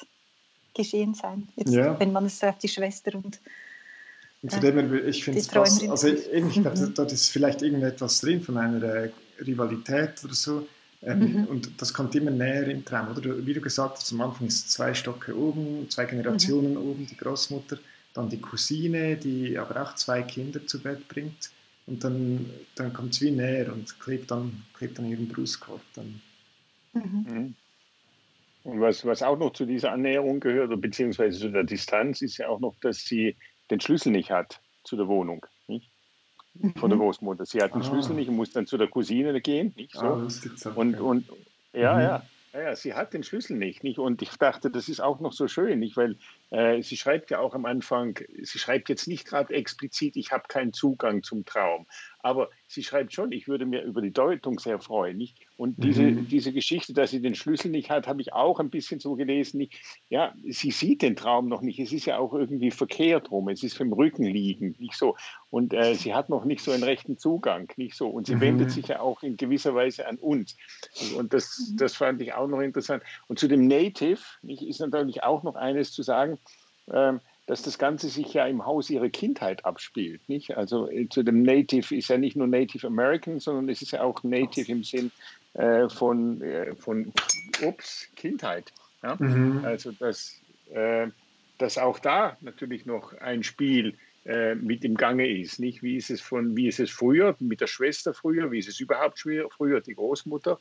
geschehen 0.73 1.13
sein, 1.13 1.47
jetzt, 1.55 1.73
ja. 1.73 1.97
wenn 1.99 2.11
man 2.11 2.25
es 2.25 2.43
auf 2.43 2.57
die 2.57 2.67
Schwester 2.67 3.15
und 3.15 3.39
Und 4.41 4.51
von 4.51 4.61
dem 4.61 4.77
her, 4.77 5.05
ich 5.05 5.23
finde 5.23 5.39
es 5.39 5.47
passt. 5.47 5.87
Also 5.87 6.07
ich, 6.07 6.27
ich 6.31 6.53
glaube, 6.53 6.77
mhm. 6.77 6.93
da 6.93 7.03
ist 7.03 7.29
vielleicht 7.29 7.61
irgendetwas 7.61 8.19
drin 8.19 8.41
von 8.41 8.57
einer 8.57 8.83
äh, 8.83 9.11
Rivalität 9.39 10.23
oder 10.23 10.33
so. 10.33 10.67
Ähm, 11.01 11.19
mhm. 11.19 11.45
Und 11.45 11.81
das 11.81 11.93
kommt 11.93 12.15
immer 12.15 12.31
näher 12.31 12.67
im 12.67 12.83
Traum, 12.83 13.15
oder? 13.15 13.45
Wie 13.45 13.53
du 13.53 13.61
gesagt 13.61 13.97
hast, 13.97 14.11
am 14.11 14.21
Anfang 14.21 14.47
ist 14.47 14.71
zwei 14.71 14.93
Stocke 14.93 15.37
oben, 15.37 15.89
zwei 15.89 16.05
Generationen 16.05 16.71
mhm. 16.71 16.77
oben, 16.77 17.07
die 17.07 17.17
Großmutter, 17.17 17.77
dann 18.13 18.29
die 18.29 18.41
Cousine, 18.41 19.15
die 19.17 19.57
aber 19.57 19.81
auch 19.81 19.95
zwei 19.95 20.21
Kinder 20.23 20.65
zu 20.65 20.81
Bett 20.81 21.07
bringt. 21.07 21.51
Und 21.87 22.03
dann, 22.03 22.49
dann 22.73 22.93
kommt 22.93 23.13
es 23.13 23.21
wie 23.21 23.29
näher 23.29 23.71
und 23.71 23.99
klebt 23.99 24.31
dann, 24.31 24.63
klebt 24.73 24.97
dann 24.97 25.09
ihren 25.09 25.27
Brustkorb. 25.27 25.81
Dann. 25.93 26.21
Mhm. 26.93 27.25
mhm. 27.27 27.55
Und 28.63 28.81
was, 28.81 29.05
was 29.05 29.21
auch 29.21 29.37
noch 29.37 29.53
zu 29.53 29.67
dieser 29.67 29.91
Annäherung 29.91 30.39
gehört, 30.39 30.81
beziehungsweise 30.81 31.37
zu 31.37 31.51
der 31.51 31.63
Distanz, 31.63 32.23
ist 32.23 32.37
ja 32.37 32.47
auch 32.47 32.59
noch, 32.59 32.75
dass 32.81 33.05
sie 33.05 33.35
den 33.69 33.79
Schlüssel 33.79 34.11
nicht 34.11 34.31
hat 34.31 34.59
zu 34.83 34.95
der 34.95 35.07
Wohnung. 35.07 35.45
Von 36.77 36.89
der 36.89 36.97
mhm. 36.97 37.03
Großmutter. 37.03 37.45
Sie 37.45 37.61
hat 37.61 37.73
den 37.73 37.81
ah. 37.81 37.83
Schlüssel 37.83 38.15
nicht 38.15 38.29
und 38.29 38.35
muss 38.35 38.51
dann 38.51 38.67
zu 38.67 38.77
der 38.77 38.87
Cousine 38.87 39.39
gehen. 39.41 39.73
Nicht 39.75 39.93
so? 39.93 40.05
Ah, 40.05 40.27
und, 40.75 40.99
und 40.99 41.25
ja, 41.73 41.93
mhm. 41.95 42.01
ja. 42.01 42.23
Ja, 42.53 42.73
sie 42.73 42.93
hat 42.93 43.13
den 43.13 43.23
Schlüssel 43.23 43.57
nicht, 43.57 43.83
nicht. 43.83 43.99
Und 43.99 44.21
ich 44.21 44.29
dachte, 44.37 44.71
das 44.71 44.87
ist 44.87 45.01
auch 45.01 45.19
noch 45.19 45.33
so 45.33 45.49
schön, 45.49 45.79
nicht? 45.79 45.97
Weil 45.97 46.15
sie 46.49 46.97
schreibt 46.97 47.31
ja 47.31 47.39
auch 47.39 47.53
am 47.55 47.65
Anfang, 47.65 48.19
sie 48.41 48.59
schreibt 48.59 48.89
jetzt 48.89 49.07
nicht 49.07 49.25
gerade 49.25 49.53
explizit, 49.53 50.15
ich 50.15 50.31
habe 50.31 50.43
keinen 50.47 50.73
Zugang 50.73 51.23
zum 51.23 51.43
Traum. 51.43 51.87
Aber 52.25 52.49
sie 52.67 52.81
schreibt 52.81 53.13
schon, 53.13 53.31
ich 53.31 53.47
würde 53.47 53.67
mir 53.67 53.83
über 53.83 54.01
die 54.01 54.11
Deutung 54.11 54.57
sehr 54.57 54.79
freuen. 54.79 55.15
Nicht? 55.15 55.37
Und 55.57 55.75
diese, 55.83 56.01
mhm. 56.01 56.27
diese 56.27 56.51
Geschichte, 56.51 56.91
dass 56.91 57.11
sie 57.11 57.21
den 57.21 57.35
Schlüssel 57.35 57.69
nicht 57.69 57.91
hat, 57.91 58.07
habe 58.07 58.19
ich 58.19 58.33
auch 58.33 58.59
ein 58.59 58.71
bisschen 58.71 58.99
so 58.99 59.13
gelesen. 59.13 59.59
Nicht? 59.59 59.79
Ja, 60.09 60.33
sie 60.43 60.71
sieht 60.71 61.03
den 61.03 61.15
Traum 61.15 61.47
noch 61.47 61.61
nicht. 61.61 61.77
Es 61.77 61.93
ist 61.93 62.05
ja 62.05 62.17
auch 62.17 62.33
irgendwie 62.33 62.71
verkehrt 62.71 63.29
rum. 63.29 63.47
Es 63.49 63.61
ist 63.61 63.77
vom 63.77 63.93
Rücken 63.93 64.23
liegend, 64.23 64.79
nicht 64.79 64.95
so. 64.95 65.15
Und 65.51 65.71
äh, 65.75 65.93
sie 65.93 66.15
hat 66.15 66.29
noch 66.29 66.45
nicht 66.45 66.63
so 66.63 66.71
einen 66.71 66.81
rechten 66.81 67.19
Zugang, 67.19 67.71
nicht 67.77 67.95
so. 67.95 68.07
Und 68.07 68.25
sie 68.25 68.37
mhm. 68.37 68.41
wendet 68.41 68.71
sich 68.71 68.87
ja 68.87 69.01
auch 69.01 69.21
in 69.21 69.37
gewisser 69.37 69.75
Weise 69.75 70.07
an 70.07 70.17
uns. 70.17 70.57
Und 71.15 71.31
das, 71.31 71.69
mhm. 71.71 71.77
das 71.77 71.95
fand 71.95 72.23
ich 72.23 72.33
auch 72.33 72.47
noch 72.47 72.61
interessant. 72.61 73.03
Und 73.27 73.37
zu 73.37 73.47
dem 73.47 73.67
Native 73.67 74.19
nicht, 74.41 74.63
ist 74.63 74.79
natürlich 74.79 75.21
auch 75.21 75.43
noch 75.43 75.53
eines 75.53 75.91
zu 75.91 76.01
sagen. 76.01 76.39
Ähm, 76.91 77.19
dass 77.47 77.61
das 77.61 77.77
Ganze 77.77 78.09
sich 78.09 78.33
ja 78.33 78.47
im 78.47 78.65
Haus 78.65 78.89
ihrer 78.89 79.09
Kindheit 79.09 79.65
abspielt. 79.65 80.27
Nicht? 80.27 80.57
Also 80.57 80.89
äh, 80.89 81.07
zu 81.09 81.23
dem 81.23 81.43
Native 81.43 81.95
ist 81.95 82.09
ja 82.09 82.17
nicht 82.17 82.35
nur 82.35 82.47
Native 82.47 82.87
American, 82.87 83.39
sondern 83.39 83.69
es 83.69 83.81
ist 83.81 83.91
ja 83.91 84.01
auch 84.01 84.23
Native 84.23 84.71
im 84.71 84.83
Sinn 84.83 85.11
äh, 85.53 85.87
von, 85.89 86.41
äh, 86.41 86.75
von 86.75 87.13
ups, 87.61 88.07
Kindheit. 88.15 88.73
Ja? 89.03 89.15
Mhm. 89.19 89.61
Also 89.63 89.91
dass, 89.91 90.39
äh, 90.71 91.07
dass 91.59 91.77
auch 91.77 91.99
da 91.99 92.35
natürlich 92.41 92.85
noch 92.85 93.13
ein 93.13 93.43
Spiel 93.43 93.95
äh, 94.25 94.55
mit 94.55 94.83
im 94.83 94.95
Gange 94.95 95.27
ist. 95.27 95.59
Nicht? 95.59 95.83
Wie, 95.83 95.97
ist 95.97 96.09
es 96.09 96.21
von, 96.21 96.57
wie 96.57 96.67
ist 96.67 96.79
es 96.79 96.89
früher 96.89 97.35
mit 97.39 97.61
der 97.61 97.67
Schwester 97.67 98.15
früher, 98.15 98.51
wie 98.51 98.59
ist 98.59 98.69
es 98.69 98.79
überhaupt 98.79 99.19
früher, 99.19 99.81
die 99.81 99.93
Großmutter. 99.93 100.59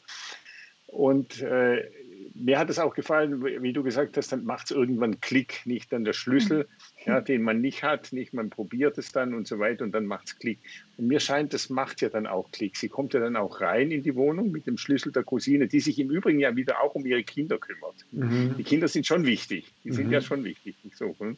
Und 0.89 1.41
äh, 1.41 1.91
mir 2.35 2.59
hat 2.59 2.69
es 2.69 2.79
auch 2.79 2.95
gefallen, 2.95 3.45
wie 3.45 3.73
du 3.73 3.83
gesagt 3.83 4.17
hast, 4.17 4.33
dann 4.33 4.45
macht 4.45 4.67
es 4.67 4.71
irgendwann 4.73 5.21
Klick, 5.21 5.63
nicht 5.65 5.93
dann 5.93 6.05
der 6.05 6.13
Schlüssel, 6.13 6.65
mhm. 6.65 7.03
ja, 7.07 7.21
den 7.21 7.43
man 7.43 7.61
nicht 7.61 7.83
hat, 7.85 8.13
nicht 8.13 8.35
man 8.35 8.51
probiert 8.51 8.99
es 8.99 9.13
dann 9.13 9.35
und 9.35 9.47
so 9.47 9.61
weiter 9.61 9.85
und 9.85 9.93
dann 9.93 10.07
macht 10.07 10.29
es 10.29 10.39
Klick. 10.39 10.59
Und 10.97 11.07
mir 11.07 11.21
scheint, 11.21 11.55
das 11.55 11.71
macht 11.71 12.01
ja 12.01 12.09
dann 12.09 12.27
auch 12.27 12.51
Klick. 12.51 12.77
Sie 12.77 12.89
kommt 12.89 13.15
ja 13.15 13.21
dann 13.21 13.37
auch 13.37 13.61
rein 13.61 13.91
in 13.93 14.03
die 14.03 14.17
Wohnung 14.17 14.51
mit 14.51 14.67
dem 14.67 14.77
Schlüssel 14.77 15.13
der 15.13 15.23
Cousine, 15.23 15.69
die 15.69 15.81
sich 15.81 15.99
im 15.99 16.11
Übrigen 16.11 16.41
ja 16.41 16.57
wieder 16.57 16.83
auch 16.83 16.95
um 16.95 17.07
ihre 17.07 17.23
Kinder 17.23 17.59
kümmert. 17.59 18.05
Mhm. 18.11 18.57
Die 18.59 18.65
Kinder 18.65 18.89
sind 18.89 19.07
schon 19.07 19.25
wichtig, 19.25 19.73
die 19.85 19.91
mhm. 19.91 19.95
sind 19.95 20.11
ja 20.11 20.21
schon 20.21 20.43
wichtig. 20.43 20.77
Nicht 20.83 20.97
so, 20.97 21.15
hm? 21.19 21.37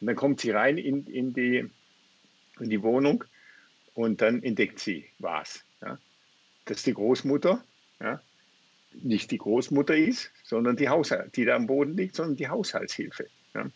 Und 0.00 0.06
dann 0.06 0.16
kommt 0.16 0.40
sie 0.40 0.50
rein 0.50 0.76
in, 0.76 1.06
in, 1.06 1.32
die, 1.32 1.70
in 2.60 2.70
die 2.70 2.82
Wohnung 2.82 3.24
und 3.94 4.20
dann 4.20 4.42
entdeckt 4.42 4.78
sie 4.78 5.06
was. 5.18 5.64
Ja? 5.80 5.98
Das 6.66 6.78
ist 6.78 6.86
die 6.86 6.94
Großmutter. 6.94 7.64
Ja? 8.00 8.20
Nicht 9.02 9.30
die 9.30 9.38
Großmutter 9.38 9.96
ist, 9.96 10.30
sondern 10.44 10.76
die 10.76 10.88
Haushalt, 10.88 11.36
die 11.36 11.44
da 11.44 11.56
am 11.56 11.66
Boden 11.66 11.96
liegt, 11.96 12.16
sondern 12.16 12.36
die 12.36 12.48
Haushaltshilfe. 12.48 13.26
Ja. 13.54 13.68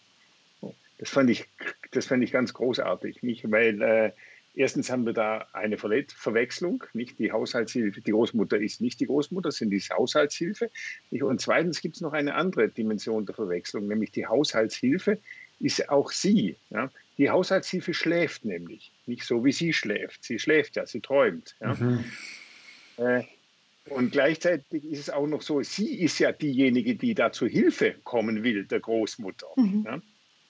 Das, 0.99 1.11
fand 1.11 1.31
ich, 1.31 1.47
das 1.93 2.07
fand 2.07 2.23
ich 2.23 2.33
ganz 2.33 2.53
großartig, 2.53 3.23
nicht? 3.23 3.51
weil 3.51 3.81
äh, 3.83 4.13
erstens 4.55 4.91
haben 4.91 5.07
wir 5.07 5.13
da 5.13 5.47
eine 5.53 5.79
Verwechslung, 5.79 6.85
nicht 6.93 7.19
die 7.19 7.33
Haushaltshilfe, 7.33 8.01
die 8.01 8.11
Großmutter 8.11 8.59
ist 8.59 8.81
nicht 8.81 9.01
die 9.01 9.07
Großmutter, 9.07 9.51
sind 9.51 9.71
die 9.71 9.81
Haushaltshilfe. 9.81 10.71
Nicht? 11.11 11.23
Und 11.23 11.41
zweitens 11.41 11.81
gibt 11.81 11.97
es 11.97 12.03
noch 12.03 12.13
eine 12.13 12.35
andere 12.35 12.69
Dimension 12.69 13.27
der 13.27 13.35
Verwechslung, 13.35 13.87
nämlich 13.87 14.11
die 14.11 14.27
Haushaltshilfe 14.27 15.19
ist 15.59 15.89
auch 15.91 16.11
sie. 16.11 16.57
Ja. 16.71 16.91
Die 17.19 17.31
Haushaltshilfe 17.31 17.93
schläft 17.93 18.45
nämlich, 18.45 18.93
nicht 19.07 19.25
so 19.25 19.45
wie 19.45 19.53
sie 19.53 19.73
schläft. 19.73 20.25
Sie 20.25 20.39
schläft 20.39 20.77
ja, 20.77 20.87
sie 20.87 21.01
träumt. 21.01 21.55
Ja. 21.61 21.75
Mhm. 21.75 22.05
Äh, 22.97 23.25
und 23.89 24.13
gleichzeitig 24.13 24.85
ist 24.85 25.01
es 25.01 25.11
auch 25.11 25.27
noch 25.27 25.43
so, 25.43 25.63
sie 25.63 26.01
ist 26.01 26.19
ja 26.19 26.33
diejenige, 26.33 26.97
die 26.97 27.15
da 27.15 27.33
zur 27.33 27.49
Hilfe 27.49 27.97
kommen 28.05 28.45
will, 28.45 28.67
der 28.67 28.81
Großmutter. 28.81 29.47
Mhm. 29.57 29.85
Ja? 29.85 30.03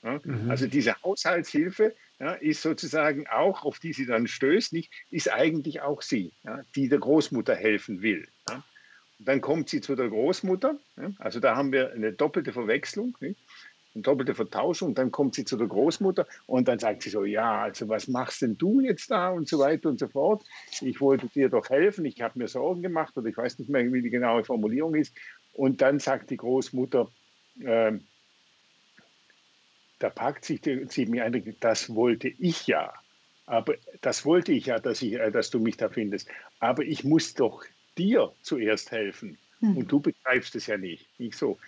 Ja? 0.02 0.20
Mhm. 0.24 0.50
Also 0.50 0.66
diese 0.66 1.00
Haushaltshilfe 1.02 1.94
ja, 2.18 2.32
ist 2.34 2.62
sozusagen 2.62 3.26
auch, 3.28 3.64
auf 3.64 3.78
die 3.78 3.92
sie 3.92 4.06
dann 4.06 4.26
stößt, 4.26 4.72
nicht, 4.72 4.92
ist 5.10 5.32
eigentlich 5.32 5.80
auch 5.80 6.02
sie, 6.02 6.32
die 6.74 6.88
der 6.88 6.98
Großmutter 6.98 7.54
helfen 7.54 8.02
will. 8.02 8.28
dann 9.18 9.40
kommt 9.40 9.68
sie 9.68 9.80
zu 9.80 9.94
der 9.94 10.08
Großmutter, 10.08 10.78
also 11.18 11.40
da 11.40 11.56
haben 11.56 11.72
wir 11.72 11.92
eine 11.92 12.12
doppelte 12.12 12.52
Verwechslung. 12.52 13.16
Nicht? 13.20 13.40
Eine 13.94 14.02
doppelte 14.02 14.34
Vertauschung. 14.34 14.94
Dann 14.94 15.10
kommt 15.10 15.34
sie 15.34 15.44
zu 15.44 15.56
der 15.56 15.66
Großmutter 15.66 16.26
und 16.46 16.68
dann 16.68 16.78
sagt 16.78 17.02
sie 17.02 17.10
so, 17.10 17.24
ja, 17.24 17.62
also 17.62 17.88
was 17.88 18.08
machst 18.08 18.42
denn 18.42 18.56
du 18.56 18.80
jetzt 18.80 19.10
da 19.10 19.30
und 19.30 19.48
so 19.48 19.58
weiter 19.58 19.88
und 19.88 19.98
so 19.98 20.08
fort. 20.08 20.44
Ich 20.80 21.00
wollte 21.00 21.28
dir 21.28 21.48
doch 21.48 21.68
helfen, 21.70 22.04
ich 22.04 22.20
habe 22.20 22.38
mir 22.38 22.48
Sorgen 22.48 22.82
gemacht 22.82 23.16
oder 23.16 23.28
ich 23.28 23.36
weiß 23.36 23.58
nicht 23.58 23.68
mehr, 23.68 23.92
wie 23.92 24.02
die 24.02 24.10
genaue 24.10 24.44
Formulierung 24.44 24.94
ist. 24.94 25.14
Und 25.52 25.80
dann 25.82 25.98
sagt 25.98 26.30
die 26.30 26.36
Großmutter, 26.36 27.08
äh, 27.60 27.98
da 29.98 30.08
packt 30.08 30.44
sich 30.44 30.60
die, 30.60 30.86
sie 30.88 31.06
mir 31.06 31.24
ein, 31.24 31.56
das 31.60 31.94
wollte 31.94 32.28
ich 32.28 32.66
ja. 32.66 32.92
Aber 33.46 33.74
das 34.00 34.24
wollte 34.24 34.52
ich 34.52 34.66
ja, 34.66 34.78
dass, 34.78 35.02
ich, 35.02 35.14
äh, 35.14 35.30
dass 35.30 35.50
du 35.50 35.58
mich 35.58 35.76
da 35.76 35.88
findest. 35.88 36.28
Aber 36.60 36.84
ich 36.84 37.04
muss 37.04 37.34
doch 37.34 37.64
dir 37.98 38.32
zuerst 38.42 38.92
helfen. 38.92 39.38
Hm. 39.58 39.76
Und 39.76 39.92
du 39.92 40.00
begreifst 40.00 40.54
es 40.54 40.66
ja 40.66 40.78
nicht. 40.78 41.06
Nicht 41.18 41.36
so 41.36 41.58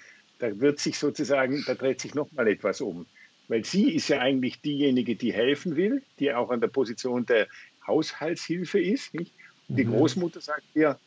da 0.42 0.58
wird 0.58 0.80
sich 0.80 0.98
sozusagen, 0.98 1.62
da 1.68 1.74
dreht 1.74 2.00
sich 2.00 2.16
nochmal 2.16 2.48
etwas 2.48 2.80
um. 2.80 3.06
Weil 3.46 3.64
sie 3.64 3.94
ist 3.94 4.08
ja 4.08 4.18
eigentlich 4.18 4.60
diejenige, 4.60 5.14
die 5.14 5.32
helfen 5.32 5.76
will, 5.76 6.02
die 6.18 6.34
auch 6.34 6.50
an 6.50 6.60
der 6.60 6.66
Position 6.66 7.24
der 7.26 7.46
Haushaltshilfe 7.86 8.80
ist. 8.80 9.14
Nicht? 9.14 9.32
Die 9.68 9.84
mhm. 9.84 9.92
Großmutter 9.92 10.40
sagt 10.40 10.64
ihr, 10.74 10.98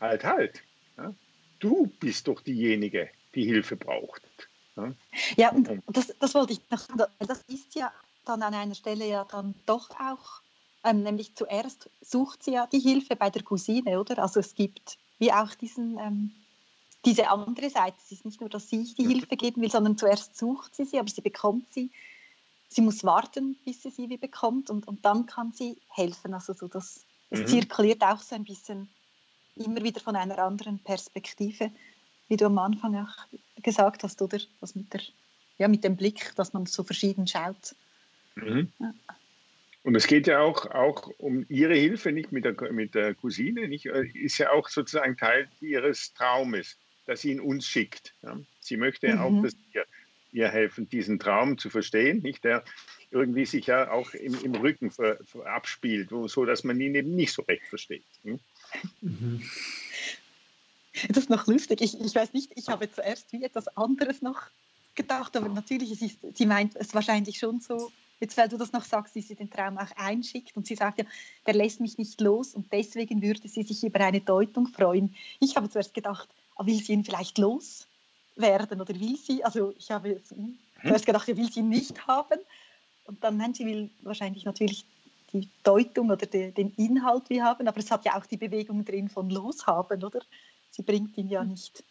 halt, 0.00 0.24
halt, 0.24 0.64
ja? 0.96 1.14
du 1.60 1.86
bist 2.00 2.26
doch 2.26 2.40
diejenige, 2.40 3.10
die 3.36 3.44
Hilfe 3.44 3.76
braucht. 3.76 4.22
Ja, 4.76 4.92
ja 5.36 5.52
und 5.52 5.68
das, 5.86 6.12
das 6.18 6.34
wollte 6.34 6.54
ich 6.54 6.60
noch 6.68 6.84
das 7.20 7.42
ist 7.42 7.76
ja 7.76 7.92
dann 8.24 8.42
an 8.42 8.54
einer 8.54 8.74
Stelle 8.74 9.06
ja 9.06 9.24
dann 9.30 9.54
doch 9.66 9.90
auch, 10.00 10.42
ähm, 10.82 11.04
nämlich 11.04 11.36
zuerst 11.36 11.90
sucht 12.00 12.42
sie 12.42 12.54
ja 12.54 12.66
die 12.66 12.80
Hilfe 12.80 13.14
bei 13.14 13.30
der 13.30 13.42
Cousine, 13.42 14.00
oder? 14.00 14.18
Also 14.18 14.40
es 14.40 14.56
gibt 14.56 14.98
wie 15.20 15.32
auch 15.32 15.54
diesen 15.54 15.96
ähm, 15.98 16.32
diese 17.04 17.28
andere 17.28 17.70
Seite. 17.70 17.96
Es 18.04 18.12
ist 18.12 18.24
nicht 18.24 18.40
nur, 18.40 18.50
dass 18.50 18.68
sie 18.68 18.94
die 18.94 19.06
Hilfe 19.06 19.36
geben 19.36 19.62
will, 19.62 19.70
sondern 19.70 19.96
zuerst 19.96 20.36
sucht 20.36 20.74
sie 20.74 20.84
sie, 20.84 20.98
aber 20.98 21.08
sie 21.08 21.22
bekommt 21.22 21.72
sie. 21.72 21.90
Sie 22.68 22.82
muss 22.82 23.02
warten, 23.04 23.56
bis 23.64 23.82
sie 23.82 23.90
sie 23.90 24.08
wie 24.10 24.18
bekommt 24.18 24.70
und, 24.70 24.86
und 24.86 25.04
dann 25.04 25.26
kann 25.26 25.52
sie 25.52 25.76
helfen. 25.88 26.34
Also 26.34 26.52
so 26.52 26.68
das, 26.68 27.04
es 27.30 27.40
mhm. 27.40 27.46
zirkuliert 27.46 28.02
auch 28.02 28.20
so 28.20 28.34
ein 28.34 28.44
bisschen 28.44 28.88
immer 29.56 29.82
wieder 29.82 30.00
von 30.00 30.14
einer 30.14 30.38
anderen 30.38 30.78
Perspektive, 30.78 31.70
wie 32.28 32.36
du 32.36 32.46
am 32.46 32.58
Anfang 32.58 32.96
auch 32.96 33.16
gesagt 33.62 34.04
hast, 34.04 34.22
oder? 34.22 34.38
Das 34.60 34.74
mit, 34.74 34.92
der, 34.92 35.00
ja, 35.58 35.68
mit 35.68 35.82
dem 35.82 35.96
Blick, 35.96 36.32
dass 36.36 36.52
man 36.52 36.66
so 36.66 36.84
verschieden 36.84 37.26
schaut. 37.26 37.74
Mhm. 38.36 38.72
Ja. 38.78 38.94
Und 39.82 39.94
es 39.94 40.06
geht 40.06 40.26
ja 40.26 40.40
auch, 40.40 40.66
auch 40.66 41.10
um 41.18 41.46
ihre 41.48 41.74
Hilfe, 41.74 42.12
nicht 42.12 42.32
mit 42.32 42.44
der, 42.44 42.54
mit 42.70 42.94
der 42.94 43.14
Cousine, 43.14 43.66
nicht, 43.66 43.86
äh, 43.86 44.06
ist 44.14 44.38
ja 44.38 44.52
auch 44.52 44.68
sozusagen 44.68 45.16
Teil 45.16 45.48
ihres 45.60 46.12
Traumes 46.12 46.76
das 47.10 47.24
ihn 47.24 47.40
uns 47.40 47.66
schickt. 47.66 48.14
Ja. 48.22 48.38
Sie 48.60 48.76
möchte 48.76 49.12
mhm. 49.12 49.20
auch, 49.20 49.42
dass 49.42 49.56
wir 49.72 49.84
ihr 50.32 50.48
helfen, 50.48 50.88
diesen 50.88 51.18
Traum 51.18 51.58
zu 51.58 51.68
verstehen, 51.68 52.22
nicht, 52.22 52.44
der 52.44 52.62
irgendwie 53.10 53.46
sich 53.46 53.66
ja 53.66 53.90
auch 53.90 54.14
im, 54.14 54.40
im 54.44 54.54
Rücken 54.54 54.92
ver, 54.92 55.18
ver 55.24 55.44
abspielt, 55.46 56.12
wo, 56.12 56.28
so 56.28 56.44
dass 56.44 56.62
man 56.62 56.80
ihn 56.80 56.94
eben 56.94 57.16
nicht 57.16 57.32
so 57.32 57.42
recht 57.42 57.66
versteht. 57.66 58.04
Hm? 58.22 58.38
Mhm. 59.00 59.42
Das 61.08 61.18
ist 61.18 61.30
noch 61.30 61.48
lustig. 61.48 61.80
Ich, 61.80 62.00
ich 62.00 62.14
weiß 62.14 62.32
nicht, 62.32 62.52
ich 62.54 62.68
habe 62.68 62.88
zuerst 62.90 63.32
wie 63.32 63.42
etwas 63.42 63.66
anderes 63.76 64.22
noch 64.22 64.42
gedacht, 64.94 65.36
aber 65.36 65.48
natürlich, 65.48 66.00
ist, 66.00 66.18
sie 66.34 66.46
meint 66.46 66.76
es 66.76 66.94
wahrscheinlich 66.94 67.38
schon 67.38 67.58
so, 67.60 67.90
jetzt 68.20 68.36
weil 68.36 68.48
du 68.48 68.56
das 68.56 68.72
noch 68.72 68.84
sagst, 68.84 69.16
wie 69.16 69.22
sie 69.22 69.34
den 69.34 69.50
Traum 69.50 69.78
auch 69.78 69.90
einschickt 69.96 70.56
und 70.56 70.66
sie 70.66 70.76
sagt 70.76 70.98
ja, 70.98 71.04
der 71.46 71.54
lässt 71.54 71.80
mich 71.80 71.98
nicht 71.98 72.20
los 72.20 72.54
und 72.54 72.72
deswegen 72.72 73.20
würde 73.20 73.48
sie 73.48 73.64
sich 73.64 73.82
über 73.82 73.98
eine 74.00 74.20
Deutung 74.20 74.68
freuen. 74.68 75.16
Ich 75.40 75.56
habe 75.56 75.68
zuerst 75.68 75.94
gedacht, 75.94 76.28
will 76.66 76.82
sie 76.82 76.92
ihn 76.92 77.04
vielleicht 77.04 77.38
loswerden 77.38 78.80
oder 78.80 78.98
will 78.98 79.16
sie, 79.16 79.44
also 79.44 79.74
ich 79.78 79.90
habe 79.90 80.20
hm, 80.28 80.58
zuerst 80.82 81.06
gedacht, 81.06 81.28
er 81.28 81.36
will 81.36 81.50
sie 81.50 81.62
nicht 81.62 82.06
haben. 82.06 82.38
Und 83.04 83.22
dann, 83.24 83.36
nein, 83.36 83.54
sie 83.54 83.66
will 83.66 83.90
wahrscheinlich 84.02 84.44
natürlich 84.44 84.84
die 85.32 85.48
Deutung 85.62 86.10
oder 86.10 86.26
de, 86.26 86.50
den 86.52 86.72
Inhalt 86.76 87.28
wie 87.28 87.42
haben, 87.42 87.66
aber 87.68 87.78
es 87.78 87.90
hat 87.90 88.04
ja 88.04 88.16
auch 88.18 88.26
die 88.26 88.36
Bewegung 88.36 88.84
drin 88.84 89.08
von 89.08 89.30
loshaben, 89.30 90.02
oder? 90.02 90.20
Sie 90.70 90.82
bringt 90.82 91.16
ihn 91.18 91.28
ja 91.28 91.44
nicht 91.44 91.84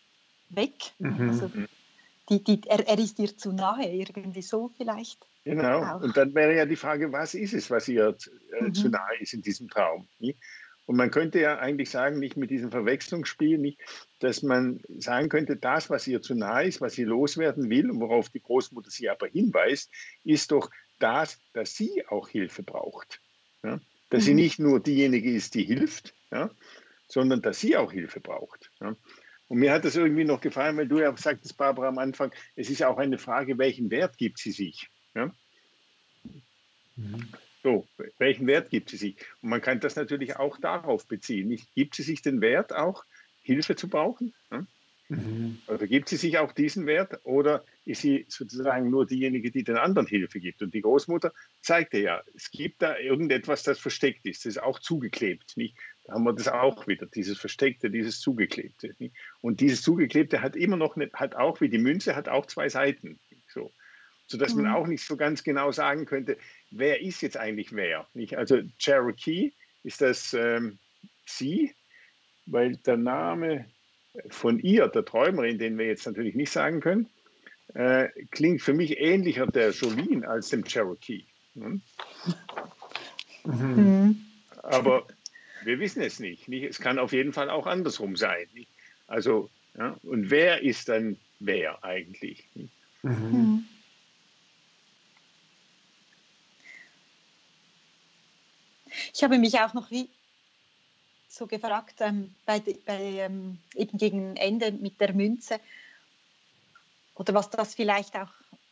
weg. 0.49 0.93
Mhm. 0.99 1.29
Also 1.29 1.51
die, 2.29 2.43
die, 2.43 2.61
er, 2.67 2.87
er 2.87 2.99
ist 2.99 3.19
ihr 3.19 3.35
zu 3.35 3.51
nahe, 3.51 3.89
irgendwie 3.91 4.41
so 4.41 4.71
vielleicht. 4.77 5.25
Genau. 5.43 5.83
Auch. 5.83 6.01
Und 6.01 6.15
dann 6.15 6.33
wäre 6.35 6.55
ja 6.55 6.65
die 6.65 6.75
Frage, 6.75 7.11
was 7.11 7.33
ist 7.33 7.53
es, 7.53 7.71
was 7.71 7.87
ihr 7.87 8.15
äh, 8.59 8.63
mhm. 8.63 8.73
zu 8.73 8.89
nahe 8.89 9.17
ist 9.19 9.33
in 9.33 9.41
diesem 9.41 9.69
Traum? 9.69 10.07
Nicht? 10.19 10.37
Und 10.89 10.95
man 10.95 11.11
könnte 11.11 11.39
ja 11.39 11.59
eigentlich 11.59 11.91
sagen, 11.91 12.17
nicht 12.17 12.35
mit 12.35 12.49
diesem 12.49 12.71
Verwechslungsspiel, 12.71 13.59
nicht, 13.59 13.79
dass 14.21 14.41
man 14.41 14.81
sagen 14.87 15.29
könnte, 15.29 15.55
das, 15.55 15.91
was 15.91 16.07
ihr 16.07 16.23
zu 16.23 16.33
nahe 16.33 16.65
ist, 16.65 16.81
was 16.81 16.93
sie 16.93 17.03
loswerden 17.03 17.69
will 17.69 17.91
und 17.91 17.99
worauf 17.99 18.29
die 18.29 18.41
Großmutter 18.41 18.89
sie 18.89 19.07
aber 19.07 19.27
hinweist, 19.27 19.91
ist 20.23 20.51
doch 20.51 20.71
das, 20.97 21.39
dass 21.53 21.75
sie 21.75 22.07
auch 22.07 22.27
Hilfe 22.27 22.63
braucht. 22.63 23.21
Ja? 23.61 23.79
Dass 24.09 24.23
mhm. 24.23 24.25
sie 24.25 24.33
nicht 24.33 24.57
nur 24.57 24.79
diejenige 24.79 25.31
ist, 25.31 25.53
die 25.53 25.63
hilft, 25.63 26.15
ja? 26.31 26.49
sondern 27.07 27.43
dass 27.43 27.59
sie 27.59 27.77
auch 27.77 27.91
Hilfe 27.91 28.19
braucht. 28.19 28.71
Ja? 28.81 28.95
Und 29.47 29.59
mir 29.59 29.71
hat 29.71 29.85
das 29.85 29.95
irgendwie 29.95 30.25
noch 30.25 30.41
gefallen, 30.41 30.75
weil 30.75 30.87
du 30.87 30.97
ja 30.97 31.15
sagtest, 31.15 31.55
Barbara, 31.55 31.89
am 31.89 31.99
Anfang, 31.99 32.31
es 32.55 32.71
ist 32.71 32.81
auch 32.81 32.97
eine 32.97 33.19
Frage, 33.19 33.59
welchen 33.59 33.91
Wert 33.91 34.17
gibt 34.17 34.39
sie 34.39 34.51
sich? 34.51 34.89
Ja? 35.13 35.31
Mhm. 36.95 37.27
So, 37.69 37.87
welchen 38.17 38.47
Wert 38.47 38.71
gibt 38.71 38.89
sie 38.89 38.97
sich? 38.97 39.15
Und 39.43 39.49
man 39.49 39.61
kann 39.61 39.79
das 39.79 39.95
natürlich 39.95 40.37
auch 40.37 40.57
darauf 40.57 41.05
beziehen. 41.07 41.55
Gibt 41.75 41.93
sie 41.93 42.01
sich 42.01 42.23
den 42.23 42.41
Wert 42.41 42.73
auch, 42.73 43.03
Hilfe 43.43 43.75
zu 43.75 43.87
brauchen? 43.87 44.33
Ja? 44.51 44.65
Mhm. 45.09 45.59
Oder 45.67 45.85
gibt 45.85 46.09
sie 46.09 46.15
sich 46.15 46.39
auch 46.39 46.51
diesen 46.51 46.87
Wert 46.87 47.19
oder 47.25 47.63
ist 47.85 48.01
sie 48.01 48.25
sozusagen 48.27 48.89
nur 48.89 49.05
diejenige, 49.05 49.51
die 49.51 49.63
den 49.63 49.77
anderen 49.77 50.07
Hilfe 50.07 50.39
gibt? 50.39 50.63
Und 50.63 50.73
die 50.73 50.81
Großmutter 50.81 51.31
zeigte 51.61 51.99
ja, 51.99 52.23
es 52.35 52.49
gibt 52.49 52.81
da 52.81 52.97
irgendetwas, 52.97 53.61
das 53.61 53.77
versteckt 53.77 54.25
ist. 54.25 54.45
Das 54.45 54.55
ist 54.55 54.63
auch 54.63 54.79
zugeklebt. 54.79 55.55
Nicht? 55.55 55.77
Da 56.05 56.13
haben 56.13 56.23
wir 56.23 56.33
das 56.33 56.47
auch 56.47 56.87
wieder, 56.87 57.05
dieses 57.05 57.37
Versteckte, 57.37 57.91
dieses 57.91 58.19
Zugeklebte. 58.19 58.95
Nicht? 58.97 59.15
Und 59.41 59.61
dieses 59.61 59.83
Zugeklebte 59.83 60.41
hat 60.41 60.55
immer 60.55 60.77
noch, 60.77 60.95
eine, 60.95 61.11
hat 61.13 61.35
auch 61.35 61.61
wie 61.61 61.69
die 61.69 61.77
Münze, 61.77 62.15
hat 62.15 62.29
auch 62.29 62.47
zwei 62.47 62.67
Seiten. 62.67 63.19
So. 64.29 64.37
Sodass 64.37 64.53
mhm. 64.53 64.63
man 64.63 64.73
auch 64.73 64.87
nicht 64.87 65.03
so 65.03 65.17
ganz 65.17 65.43
genau 65.43 65.71
sagen 65.71 66.05
könnte, 66.05 66.37
wer 66.71 67.01
ist 67.01 67.21
jetzt 67.21 67.37
eigentlich 67.37 67.73
wer? 67.73 68.07
Nicht? 68.13 68.37
Also 68.37 68.61
Cherokee, 68.77 69.53
ist 69.83 70.01
das 70.01 70.33
ähm, 70.33 70.77
sie? 71.25 71.73
Weil 72.45 72.77
der 72.77 72.97
Name 72.97 73.65
von 74.29 74.59
ihr, 74.59 74.87
der 74.87 75.05
Träumerin, 75.05 75.59
den 75.59 75.77
wir 75.77 75.87
jetzt 75.87 76.05
natürlich 76.05 76.35
nicht 76.35 76.51
sagen 76.51 76.79
können, 76.79 77.09
äh, 77.73 78.09
klingt 78.31 78.61
für 78.61 78.73
mich 78.73 78.99
ähnlicher 78.99 79.45
der 79.47 79.71
Jolene 79.71 80.27
als 80.27 80.49
dem 80.49 80.63
Cherokee. 80.63 81.25
Hm? 81.55 81.81
Mhm. 83.45 84.25
Aber 84.63 85.07
wir 85.63 85.79
wissen 85.79 86.01
es 86.01 86.19
nicht, 86.19 86.47
nicht, 86.47 86.63
Es 86.63 86.79
kann 86.79 86.99
auf 86.99 87.13
jeden 87.13 87.33
Fall 87.33 87.49
auch 87.49 87.67
andersrum 87.67 88.15
sein. 88.15 88.47
Nicht? 88.53 88.69
Also, 89.07 89.49
ja, 89.77 89.95
und 90.03 90.29
wer 90.29 90.61
ist 90.61 90.89
dann 90.89 91.17
wer 91.39 91.83
eigentlich? 91.83 92.47
Mhm. 93.03 93.65
Ich 99.13 99.23
habe 99.23 99.37
mich 99.37 99.59
auch 99.59 99.73
noch 99.73 99.91
wie 99.91 100.09
so 101.27 101.47
gefragt, 101.47 101.95
ähm, 101.99 102.33
bei, 102.45 102.59
bei 102.59 102.99
ähm, 102.99 103.59
eben 103.75 103.97
gegen 103.97 104.35
Ende 104.35 104.71
mit 104.71 104.99
der 104.99 105.13
Münze, 105.13 105.59
oder 107.15 107.33
was 107.33 107.49
das 107.49 107.75
vielleicht 107.75 108.15
auch 108.15 108.29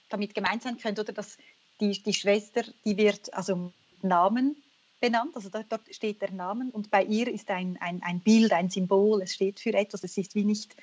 damit 0.10 0.34
gemeint 0.34 0.64
sein 0.64 0.78
könnte, 0.78 1.02
oder 1.02 1.14
dass 1.14 1.38
die, 1.80 2.02
die 2.02 2.14
Schwester, 2.14 2.64
die 2.86 2.98
wird 2.98 3.34
also 3.34 3.72
Namen 4.02 4.56
benannt, 5.00 5.36
also 5.36 5.50
dort, 5.50 5.68
dort 5.70 5.94
steht 5.94 6.22
der 6.22 6.32
Name 6.32 6.70
und 6.72 6.90
bei 6.90 7.04
ihr 7.04 7.28
ist 7.28 7.50
ein, 7.52 7.78
ein, 7.80 8.02
ein 8.02 8.20
Bild, 8.20 8.52
ein 8.52 8.70
Symbol, 8.70 9.22
es 9.22 9.36
steht 9.36 9.60
für 9.60 9.74
etwas, 9.74 10.04
es 10.04 10.18
ist 10.18 10.34
wie 10.34 10.44
nicht 10.44 10.76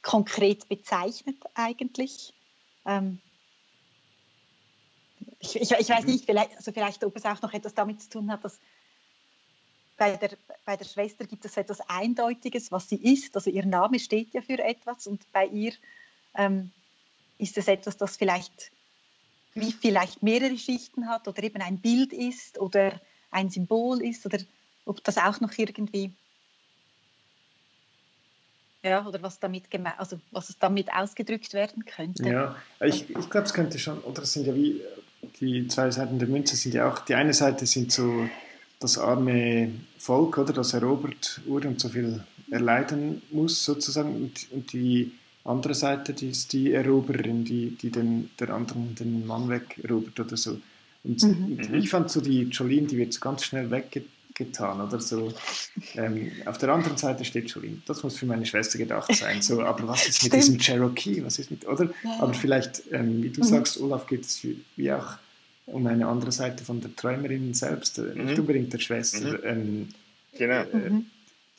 konkret 0.00 0.68
bezeichnet 0.68 1.36
eigentlich. 1.54 2.32
Ähm, 2.86 3.20
ich, 5.40 5.56
ich, 5.56 5.70
ich, 5.70 5.88
weiß 5.88 6.04
mhm. 6.04 6.12
nicht, 6.12 6.24
vielleicht, 6.24 6.56
also 6.56 6.72
vielleicht, 6.72 7.04
ob 7.04 7.14
es 7.16 7.24
auch 7.26 7.42
noch 7.42 7.52
etwas 7.52 7.74
damit 7.74 8.00
zu 8.00 8.08
tun 8.08 8.30
hat, 8.30 8.44
dass 8.44 8.58
bei 9.98 10.16
der, 10.16 10.30
bei 10.64 10.76
der 10.76 10.84
Schwester 10.84 11.26
gibt 11.26 11.44
es 11.44 11.56
etwas 11.56 11.80
Eindeutiges, 11.88 12.72
was 12.72 12.88
sie 12.88 12.96
ist. 12.96 13.34
Also 13.36 13.50
ihr 13.50 13.66
Name 13.66 13.98
steht 13.98 14.32
ja 14.32 14.40
für 14.40 14.58
etwas 14.58 15.06
und 15.06 15.30
bei 15.32 15.46
ihr 15.46 15.72
ähm, 16.34 16.70
ist 17.36 17.58
es 17.58 17.68
etwas, 17.68 17.96
das 17.96 18.16
vielleicht 18.16 18.70
wie 19.54 19.72
vielleicht 19.72 20.22
mehrere 20.22 20.56
Schichten 20.56 21.08
hat 21.08 21.26
oder 21.26 21.42
eben 21.42 21.60
ein 21.60 21.78
Bild 21.78 22.12
ist 22.12 22.58
oder 22.58 23.00
ein 23.32 23.50
Symbol 23.50 24.00
ist 24.02 24.24
oder 24.24 24.38
ob 24.84 25.02
das 25.02 25.18
auch 25.18 25.40
noch 25.40 25.52
irgendwie 25.56 26.12
ja, 28.84 29.04
oder 29.04 29.20
was 29.20 29.40
damit 29.40 29.64
also 29.98 30.20
was 30.30 30.56
damit 30.60 30.92
ausgedrückt 30.92 31.52
werden 31.52 31.84
könnte. 31.84 32.28
Ja, 32.28 32.56
ich, 32.80 33.10
ich 33.10 33.30
glaube, 33.30 33.46
es 33.46 33.52
könnte 33.52 33.78
schon, 33.80 33.98
oder 34.02 34.22
es 34.22 34.32
sind 34.32 34.46
ja 34.46 34.54
wie 34.54 34.80
die 35.40 35.66
zwei 35.66 35.90
Seiten 35.90 36.20
der 36.20 36.28
Münze 36.28 36.54
sind 36.54 36.74
ja 36.74 36.88
auch, 36.88 37.00
die 37.00 37.16
eine 37.16 37.34
Seite 37.34 37.66
sind 37.66 37.90
so 37.90 38.28
das 38.80 38.98
arme 38.98 39.72
Volk, 39.98 40.38
oder, 40.38 40.52
das 40.52 40.72
erobert 40.74 41.40
wurde 41.46 41.68
und 41.68 41.80
so 41.80 41.88
viel 41.88 42.22
erleiden 42.50 43.22
muss, 43.30 43.64
sozusagen. 43.64 44.14
Und, 44.14 44.46
und 44.52 44.72
die 44.72 45.12
andere 45.44 45.74
Seite, 45.74 46.12
die 46.12 46.30
ist 46.30 46.52
die 46.52 46.72
Eroberin, 46.72 47.44
die, 47.44 47.70
die 47.70 47.90
den, 47.90 48.30
der 48.38 48.50
anderen 48.50 48.94
den 48.94 49.26
Mann 49.26 49.48
wegerobert 49.48 50.20
oder 50.20 50.36
so. 50.36 50.60
Und, 51.04 51.22
mhm. 51.22 51.58
und 51.58 51.74
ich 51.74 51.88
fand 51.88 52.10
so 52.10 52.20
die 52.20 52.42
Jolene, 52.42 52.86
die 52.86 52.98
wird 52.98 53.20
ganz 53.20 53.44
schnell 53.44 53.70
weggetan, 53.70 54.80
oder 54.80 55.00
so. 55.00 55.32
Ähm, 55.94 56.30
auf 56.44 56.58
der 56.58 56.68
anderen 56.70 56.96
Seite 56.96 57.24
steht 57.24 57.50
Jolene. 57.50 57.78
Das 57.86 58.02
muss 58.02 58.16
für 58.16 58.26
meine 58.26 58.46
Schwester 58.46 58.78
gedacht 58.78 59.14
sein. 59.14 59.42
So, 59.42 59.62
aber 59.62 59.88
was 59.88 60.08
ist 60.08 60.22
mit 60.22 60.32
Stimmt. 60.32 60.34
diesem 60.34 60.58
Cherokee? 60.58 61.24
Was 61.24 61.38
ist 61.38 61.50
mit, 61.50 61.66
oder? 61.66 61.90
Ja. 62.04 62.20
Aber 62.20 62.34
vielleicht, 62.34 62.82
ähm, 62.92 63.22
wie 63.22 63.30
du 63.30 63.40
mhm. 63.40 63.46
sagst, 63.46 63.80
Olaf, 63.80 64.06
geht 64.06 64.24
es 64.24 64.46
wie 64.76 64.92
auch 64.92 65.18
um 65.72 65.86
eine 65.86 66.06
andere 66.06 66.32
Seite 66.32 66.64
von 66.64 66.80
der 66.80 66.94
Träumerin 66.94 67.54
selbst, 67.54 67.98
äh, 67.98 68.14
mhm. 68.14 68.26
nicht 68.26 68.38
unbedingt 68.38 68.72
der 68.72 68.78
Schwester. 68.78 69.38
Mhm. 69.38 69.44
Ähm, 69.44 69.88
genau. 70.36 70.62
Äh, 70.62 70.90
mhm. 70.90 71.06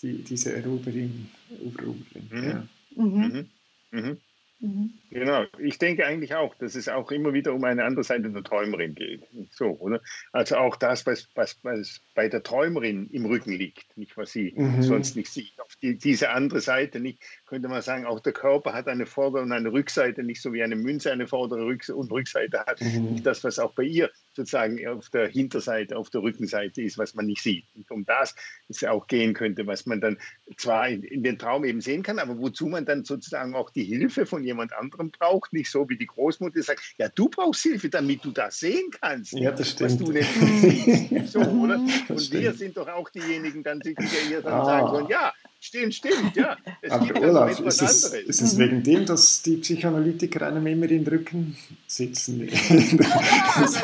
die, 0.01 0.23
diese 0.23 0.55
Eroberin, 0.55 1.29
Eroberin 1.49 2.29
mhm. 2.29 2.43
ja. 2.43 2.67
Mhm. 2.95 3.49
Mhm. 3.91 4.17
Mhm. 4.61 4.93
Genau, 5.09 5.45
ich 5.57 5.77
denke 5.77 6.05
eigentlich 6.05 6.35
auch, 6.35 6.53
dass 6.55 6.75
es 6.75 6.89
auch 6.89 7.11
immer 7.11 7.31
wieder 7.33 7.53
um 7.53 7.63
eine 7.63 7.85
andere 7.85 8.03
Seite 8.03 8.29
der 8.29 8.43
Träumerin 8.43 8.93
geht. 8.93 9.23
So, 9.51 9.77
oder? 9.79 10.01
Also 10.33 10.57
auch 10.57 10.75
das, 10.75 11.05
was, 11.05 11.29
was, 11.33 11.57
was 11.63 12.01
bei 12.13 12.27
der 12.27 12.43
Träumerin 12.43 13.09
im 13.11 13.25
Rücken 13.25 13.53
liegt, 13.53 13.97
nicht 13.97 14.17
was 14.17 14.33
sie 14.33 14.53
mhm. 14.55 14.83
sonst 14.83 15.15
nicht 15.15 15.31
sieht. 15.31 15.59
Auf 15.61 15.77
die, 15.81 15.97
diese 15.97 16.31
andere 16.31 16.59
Seite 16.59 16.99
nicht, 16.99 17.21
könnte 17.49 17.67
man 17.67 17.81
sagen, 17.81 18.05
auch 18.05 18.19
der 18.19 18.31
Körper 18.31 18.73
hat 18.73 18.87
eine 18.87 19.07
Vorder- 19.07 19.41
und 19.41 19.51
eine 19.51 19.71
Rückseite, 19.71 20.21
nicht 20.21 20.39
so 20.41 20.53
wie 20.53 20.61
eine 20.61 20.75
Münze 20.75 21.11
eine 21.11 21.27
vordere 21.27 21.65
und 21.65 22.11
Rückseite 22.11 22.59
hat. 22.59 22.79
Mhm. 22.79 23.13
Nicht 23.13 23.25
das, 23.25 23.43
was 23.43 23.57
auch 23.57 23.73
bei 23.73 23.83
ihr 23.83 24.11
sozusagen 24.33 24.87
auf 24.87 25.09
der 25.09 25.27
Hinterseite, 25.27 25.97
auf 25.97 26.11
der 26.11 26.21
Rückenseite 26.21 26.83
ist, 26.83 26.99
was 26.99 27.15
man 27.15 27.25
nicht 27.25 27.41
sieht. 27.41 27.65
Und 27.75 27.89
um 27.89 28.05
das 28.05 28.35
es 28.67 28.83
auch 28.83 29.07
gehen 29.07 29.33
könnte, 29.33 29.65
was 29.65 29.87
man 29.87 29.99
dann 29.99 30.17
zwar 30.57 30.89
in, 30.89 31.01
in 31.01 31.23
den 31.23 31.39
Traum 31.39 31.65
eben 31.65 31.81
sehen 31.81 32.03
kann, 32.03 32.19
aber 32.19 32.37
wozu 32.37 32.67
man 32.67 32.85
dann 32.85 33.03
sozusagen 33.03 33.55
auch 33.55 33.71
die 33.71 33.83
Hilfe 33.83 34.27
von 34.27 34.43
jemand 34.43 34.71
anderem 34.73 35.09
braucht, 35.09 35.51
nicht 35.51 35.71
so 35.71 35.89
wie 35.89 35.97
die 35.97 36.05
Großmutter 36.05 36.61
sagt, 36.61 36.81
ja, 36.99 37.09
du 37.09 37.29
brauchst 37.29 37.63
Hilfe, 37.63 37.89
damit 37.89 38.23
du 38.23 38.31
das 38.31 38.59
sehen 38.59 38.91
kannst. 39.01 39.33
Ja, 39.33 39.51
das 39.51 39.71
stimmt. 39.71 39.91
Was 39.91 39.97
du 39.97 40.11
nicht 40.11 40.29
siehst. 41.09 41.33
so, 41.33 41.39
oder? 41.39 41.79
Und 41.79 42.31
wir 42.31 42.53
sind 42.53 42.77
doch 42.77 42.87
auch 42.87 43.09
diejenigen, 43.09 43.63
dann, 43.63 43.79
die 43.79 43.95
hier 44.27 44.41
dann 44.41 44.53
ah. 44.53 44.65
sagen 44.65 44.87
sollen, 44.87 45.07
ja, 45.09 45.33
Stimmt, 45.61 45.93
stimmt, 45.93 46.35
ja. 46.37 46.55
Es 46.81 46.91
Aber 46.91 47.21
Olaf, 47.21 47.59
ist 47.59 47.81
es, 47.81 48.13
ist 48.13 48.41
es, 48.41 48.57
wegen 48.57 48.81
dem, 48.81 49.05
dass 49.05 49.41
die 49.41 49.57
Psychoanalytiker 49.57 50.47
einem 50.47 50.65
immer 50.65 50.89
in 50.89 51.03
den 51.03 51.07
Rücken 51.07 51.57
sitzen? 51.85 52.41
ist, 52.47 53.81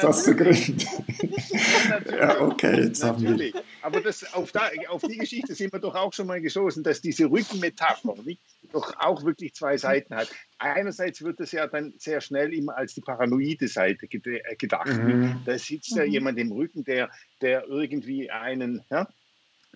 das 0.00 0.24
der 0.24 0.34
Grund? 0.34 0.86
ja, 2.10 2.40
okay, 2.40 2.84
jetzt 2.84 3.02
Natürlich. 3.02 3.54
haben 3.54 3.62
wir... 3.62 3.62
Aber 3.82 4.00
das, 4.00 4.32
auf, 4.32 4.52
da, 4.52 4.70
auf 4.88 5.02
die 5.02 5.18
Geschichte 5.18 5.54
sind 5.54 5.70
wir 5.72 5.80
doch 5.80 5.94
auch 5.94 6.14
schon 6.14 6.26
mal 6.26 6.40
gestoßen, 6.40 6.82
dass 6.82 7.02
diese 7.02 7.26
Rückenmetapher 7.26 8.14
nicht, 8.24 8.40
doch 8.72 8.94
auch 8.98 9.22
wirklich 9.22 9.54
zwei 9.54 9.76
Seiten 9.76 10.14
hat. 10.14 10.30
Einerseits 10.58 11.20
wird 11.20 11.38
es 11.40 11.52
ja 11.52 11.66
dann 11.66 11.92
sehr 11.98 12.22
schnell 12.22 12.54
immer 12.54 12.74
als 12.74 12.94
die 12.94 13.02
paranoide 13.02 13.68
Seite 13.68 14.08
gedacht. 14.08 14.86
Mhm. 14.86 15.42
Da 15.44 15.58
sitzt 15.58 15.94
ja 15.94 16.06
mhm. 16.06 16.10
jemand 16.10 16.38
im 16.38 16.52
Rücken, 16.52 16.84
der, 16.84 17.10
der 17.42 17.66
irgendwie 17.68 18.30
einen... 18.30 18.82
Ja, 18.90 19.06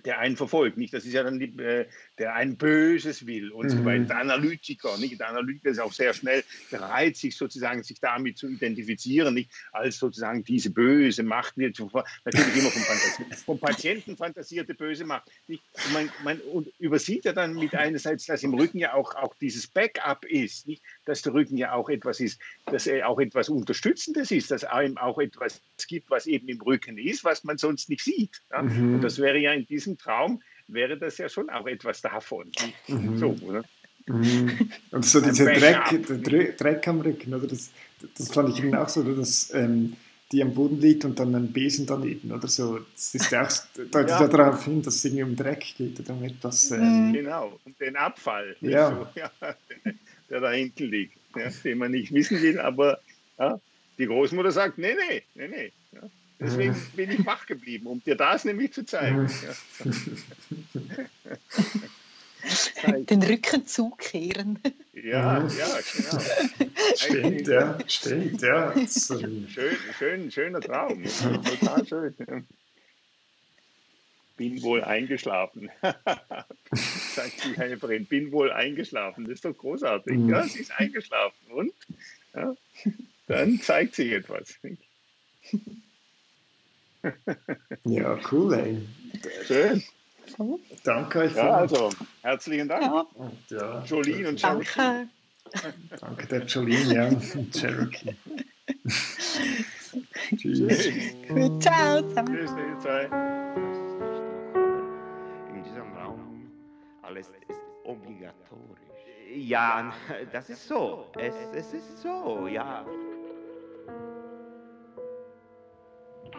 der 0.04 0.18
einen 0.18 0.36
verfolgt. 0.36 0.76
Nicht, 0.76 0.94
das 0.94 1.04
ist 1.04 1.12
ja 1.12 1.22
dann 1.22 1.38
die, 1.38 1.56
äh, 1.58 1.88
der 2.20 2.34
ein 2.34 2.58
Böses 2.58 3.26
will 3.26 3.50
und 3.50 3.66
mhm. 3.66 3.70
so 3.70 3.84
weiter. 3.84 4.04
Der 4.04 4.18
Analytiker, 4.18 4.98
nicht? 4.98 5.18
Der 5.18 5.30
Analytiker 5.30 5.70
ist 5.70 5.78
auch 5.78 5.92
sehr 5.92 6.12
schnell 6.12 6.44
bereit, 6.70 7.16
sich 7.16 7.34
sozusagen 7.34 7.82
sich 7.82 7.98
damit 7.98 8.36
zu 8.36 8.46
identifizieren, 8.46 9.32
nicht 9.32 9.50
als 9.72 9.98
sozusagen 9.98 10.44
diese 10.44 10.70
böse 10.70 11.22
Macht 11.22 11.56
natürlich 11.56 11.86
immer 11.86 12.70
vom, 12.70 12.82
Fantasie, 12.82 13.44
vom 13.44 13.58
Patienten 13.58 14.16
fantasierte 14.18 14.74
böse 14.74 15.06
Macht. 15.06 15.30
Nicht? 15.48 15.62
Man, 15.94 16.10
man 16.22 16.40
und 16.40 16.68
übersieht 16.78 17.24
ja 17.24 17.32
dann 17.32 17.54
mit 17.54 17.74
einerseits, 17.74 18.26
dass 18.26 18.42
im 18.42 18.52
Rücken 18.52 18.78
ja 18.78 18.92
auch, 18.92 19.14
auch 19.14 19.34
dieses 19.36 19.66
Backup 19.66 20.26
ist, 20.26 20.68
nicht? 20.68 20.82
dass 21.06 21.22
der 21.22 21.32
Rücken 21.32 21.56
ja 21.56 21.72
auch 21.72 21.88
etwas 21.88 22.20
ist, 22.20 22.38
dass 22.66 22.86
er 22.86 23.08
auch 23.08 23.18
etwas 23.18 23.48
Unterstützendes 23.48 24.30
ist, 24.30 24.50
dass 24.50 24.64
einem 24.64 24.98
auch 24.98 25.18
etwas 25.18 25.62
gibt, 25.88 26.10
was 26.10 26.26
eben 26.26 26.48
im 26.48 26.60
Rücken 26.60 26.98
ist, 26.98 27.24
was 27.24 27.44
man 27.44 27.56
sonst 27.56 27.88
nicht 27.88 28.04
sieht. 28.04 28.42
Ja? 28.50 28.60
Mhm. 28.60 28.96
Und 28.96 29.00
das 29.00 29.18
wäre 29.18 29.38
ja 29.38 29.54
in 29.54 29.66
diesem 29.66 29.96
Traum, 29.96 30.42
wäre 30.72 30.98
das 30.98 31.18
ja 31.18 31.28
schon 31.28 31.50
auch 31.50 31.66
etwas 31.66 32.00
davon. 32.00 32.50
Mhm. 32.88 33.18
So, 33.18 33.36
oder? 33.42 33.64
Mhm. 34.06 34.70
Und 34.90 35.04
so 35.04 35.20
dieser 35.20 35.52
Dreck, 35.52 36.06
der 36.08 36.52
Dreck 36.52 36.88
am 36.88 37.00
Rücken, 37.00 37.34
oder? 37.34 37.46
Das, 37.46 37.70
das 38.16 38.32
fand 38.32 38.50
ich 38.50 38.64
eben 38.64 38.74
auch 38.74 38.88
so, 38.88 39.02
dass 39.02 39.52
ähm, 39.54 39.96
die 40.32 40.42
am 40.42 40.54
Boden 40.54 40.80
liegt 40.80 41.04
und 41.04 41.18
dann 41.18 41.34
ein 41.34 41.52
Besen 41.52 41.86
daneben 41.86 42.30
oder 42.32 42.48
so. 42.48 42.78
Das 42.94 43.14
ist 43.14 43.30
ja 43.30 43.42
auch, 43.42 43.52
deutet 43.76 44.10
ja. 44.10 44.28
darauf 44.28 44.64
hin, 44.64 44.82
dass 44.82 44.96
es 44.96 45.04
irgendwie 45.04 45.24
um 45.24 45.36
Dreck 45.36 45.64
geht 45.76 45.98
oder 46.00 46.14
um 46.14 46.22
etwas. 46.24 46.70
Ähm, 46.70 47.12
genau, 47.12 47.58
um 47.64 47.74
den 47.78 47.96
Abfall, 47.96 48.56
ja. 48.60 48.90
So, 48.90 49.06
ja, 49.20 49.30
der 50.28 50.40
da 50.40 50.50
hinten 50.52 50.84
liegt, 50.84 51.16
ja, 51.36 51.50
den 51.64 51.78
man 51.78 51.90
nicht 51.90 52.12
wissen 52.12 52.40
will, 52.40 52.60
aber 52.60 53.00
ja, 53.38 53.60
die 53.98 54.06
Großmutter 54.06 54.52
sagt, 54.52 54.78
nee, 54.78 54.94
nee, 54.94 55.22
nee, 55.34 55.48
nee. 55.48 55.72
Deswegen 56.40 56.72
mhm. 56.72 56.96
bin 56.96 57.10
ich 57.10 57.26
wach 57.26 57.44
geblieben, 57.46 57.86
um 57.86 58.02
dir 58.02 58.16
das 58.16 58.44
nämlich 58.44 58.72
zu 58.72 58.84
zeigen. 58.84 59.30
Den 63.10 63.22
Rücken 63.22 63.66
zukehren. 63.66 64.58
Ja, 64.94 65.46
ja, 65.46 65.78
genau. 65.92 66.18
Stimmt, 66.96 67.46
ja, 67.46 67.78
stimmt, 67.86 68.40
ja. 68.40 68.74
Schön, 68.88 69.46
schön, 69.98 70.30
schöner 70.30 70.60
Traum. 70.60 71.04
Total 71.04 71.86
schön. 71.86 72.14
Bin 74.38 74.62
wohl 74.62 74.82
eingeschlafen. 74.82 75.70
Sagt 76.72 77.44
die 77.44 77.58
Helferin, 77.58 78.06
bin 78.06 78.32
wohl 78.32 78.50
eingeschlafen. 78.50 79.24
Das 79.24 79.34
ist 79.34 79.44
doch 79.44 79.56
großartig. 79.56 80.16
Mhm. 80.16 80.30
Ja, 80.30 80.44
sie 80.44 80.60
ist 80.60 80.72
eingeschlafen. 80.72 81.50
Und 81.50 81.74
ja, 82.34 82.56
dann 83.26 83.60
zeigt 83.60 83.96
sich 83.96 84.12
etwas. 84.12 84.58
Ja, 87.84 88.18
cool, 88.30 88.54
ey. 88.54 88.88
Schön. 89.44 89.82
Danke 90.84 91.20
euch. 91.20 91.34
Ja, 91.34 91.50
also, 91.52 91.90
herzlichen 92.22 92.68
Dank. 92.68 92.82
Ja. 92.82 93.06
Und, 93.14 93.50
ja, 93.50 93.84
Jolene 93.84 94.28
und 94.28 94.40
Cherokee. 94.40 94.66
Danke. 94.76 95.08
Danke 96.00 96.26
der 96.26 96.44
Jolene, 96.44 96.94
ja, 96.94 97.06
und 97.08 97.52
Cherokee. 97.54 98.16
Tschüss. 100.36 100.90
Gut, 101.28 101.62
ciao 101.62 102.02
zusammen. 102.02 102.36
Tschüss, 102.36 102.50
ihr 102.50 102.78
zwei. 102.78 103.04
In 105.54 105.64
diesem 105.64 105.92
Raum 105.94 106.50
alles 107.02 107.28
ist 107.48 107.60
obligatorisch. 107.84 108.80
Ja, 109.34 109.92
das 110.32 110.50
ist 110.50 110.66
so. 110.66 111.06
Es, 111.18 111.34
es 111.54 111.72
ist 111.72 112.02
so, 112.02 112.46
ja. 112.46 112.84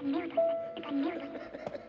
I 0.01 0.03
knew 0.03 0.21
this. 0.21 0.31
If 0.77 0.85
I 0.87 0.91
knew 0.91 1.11
this. 1.11 1.80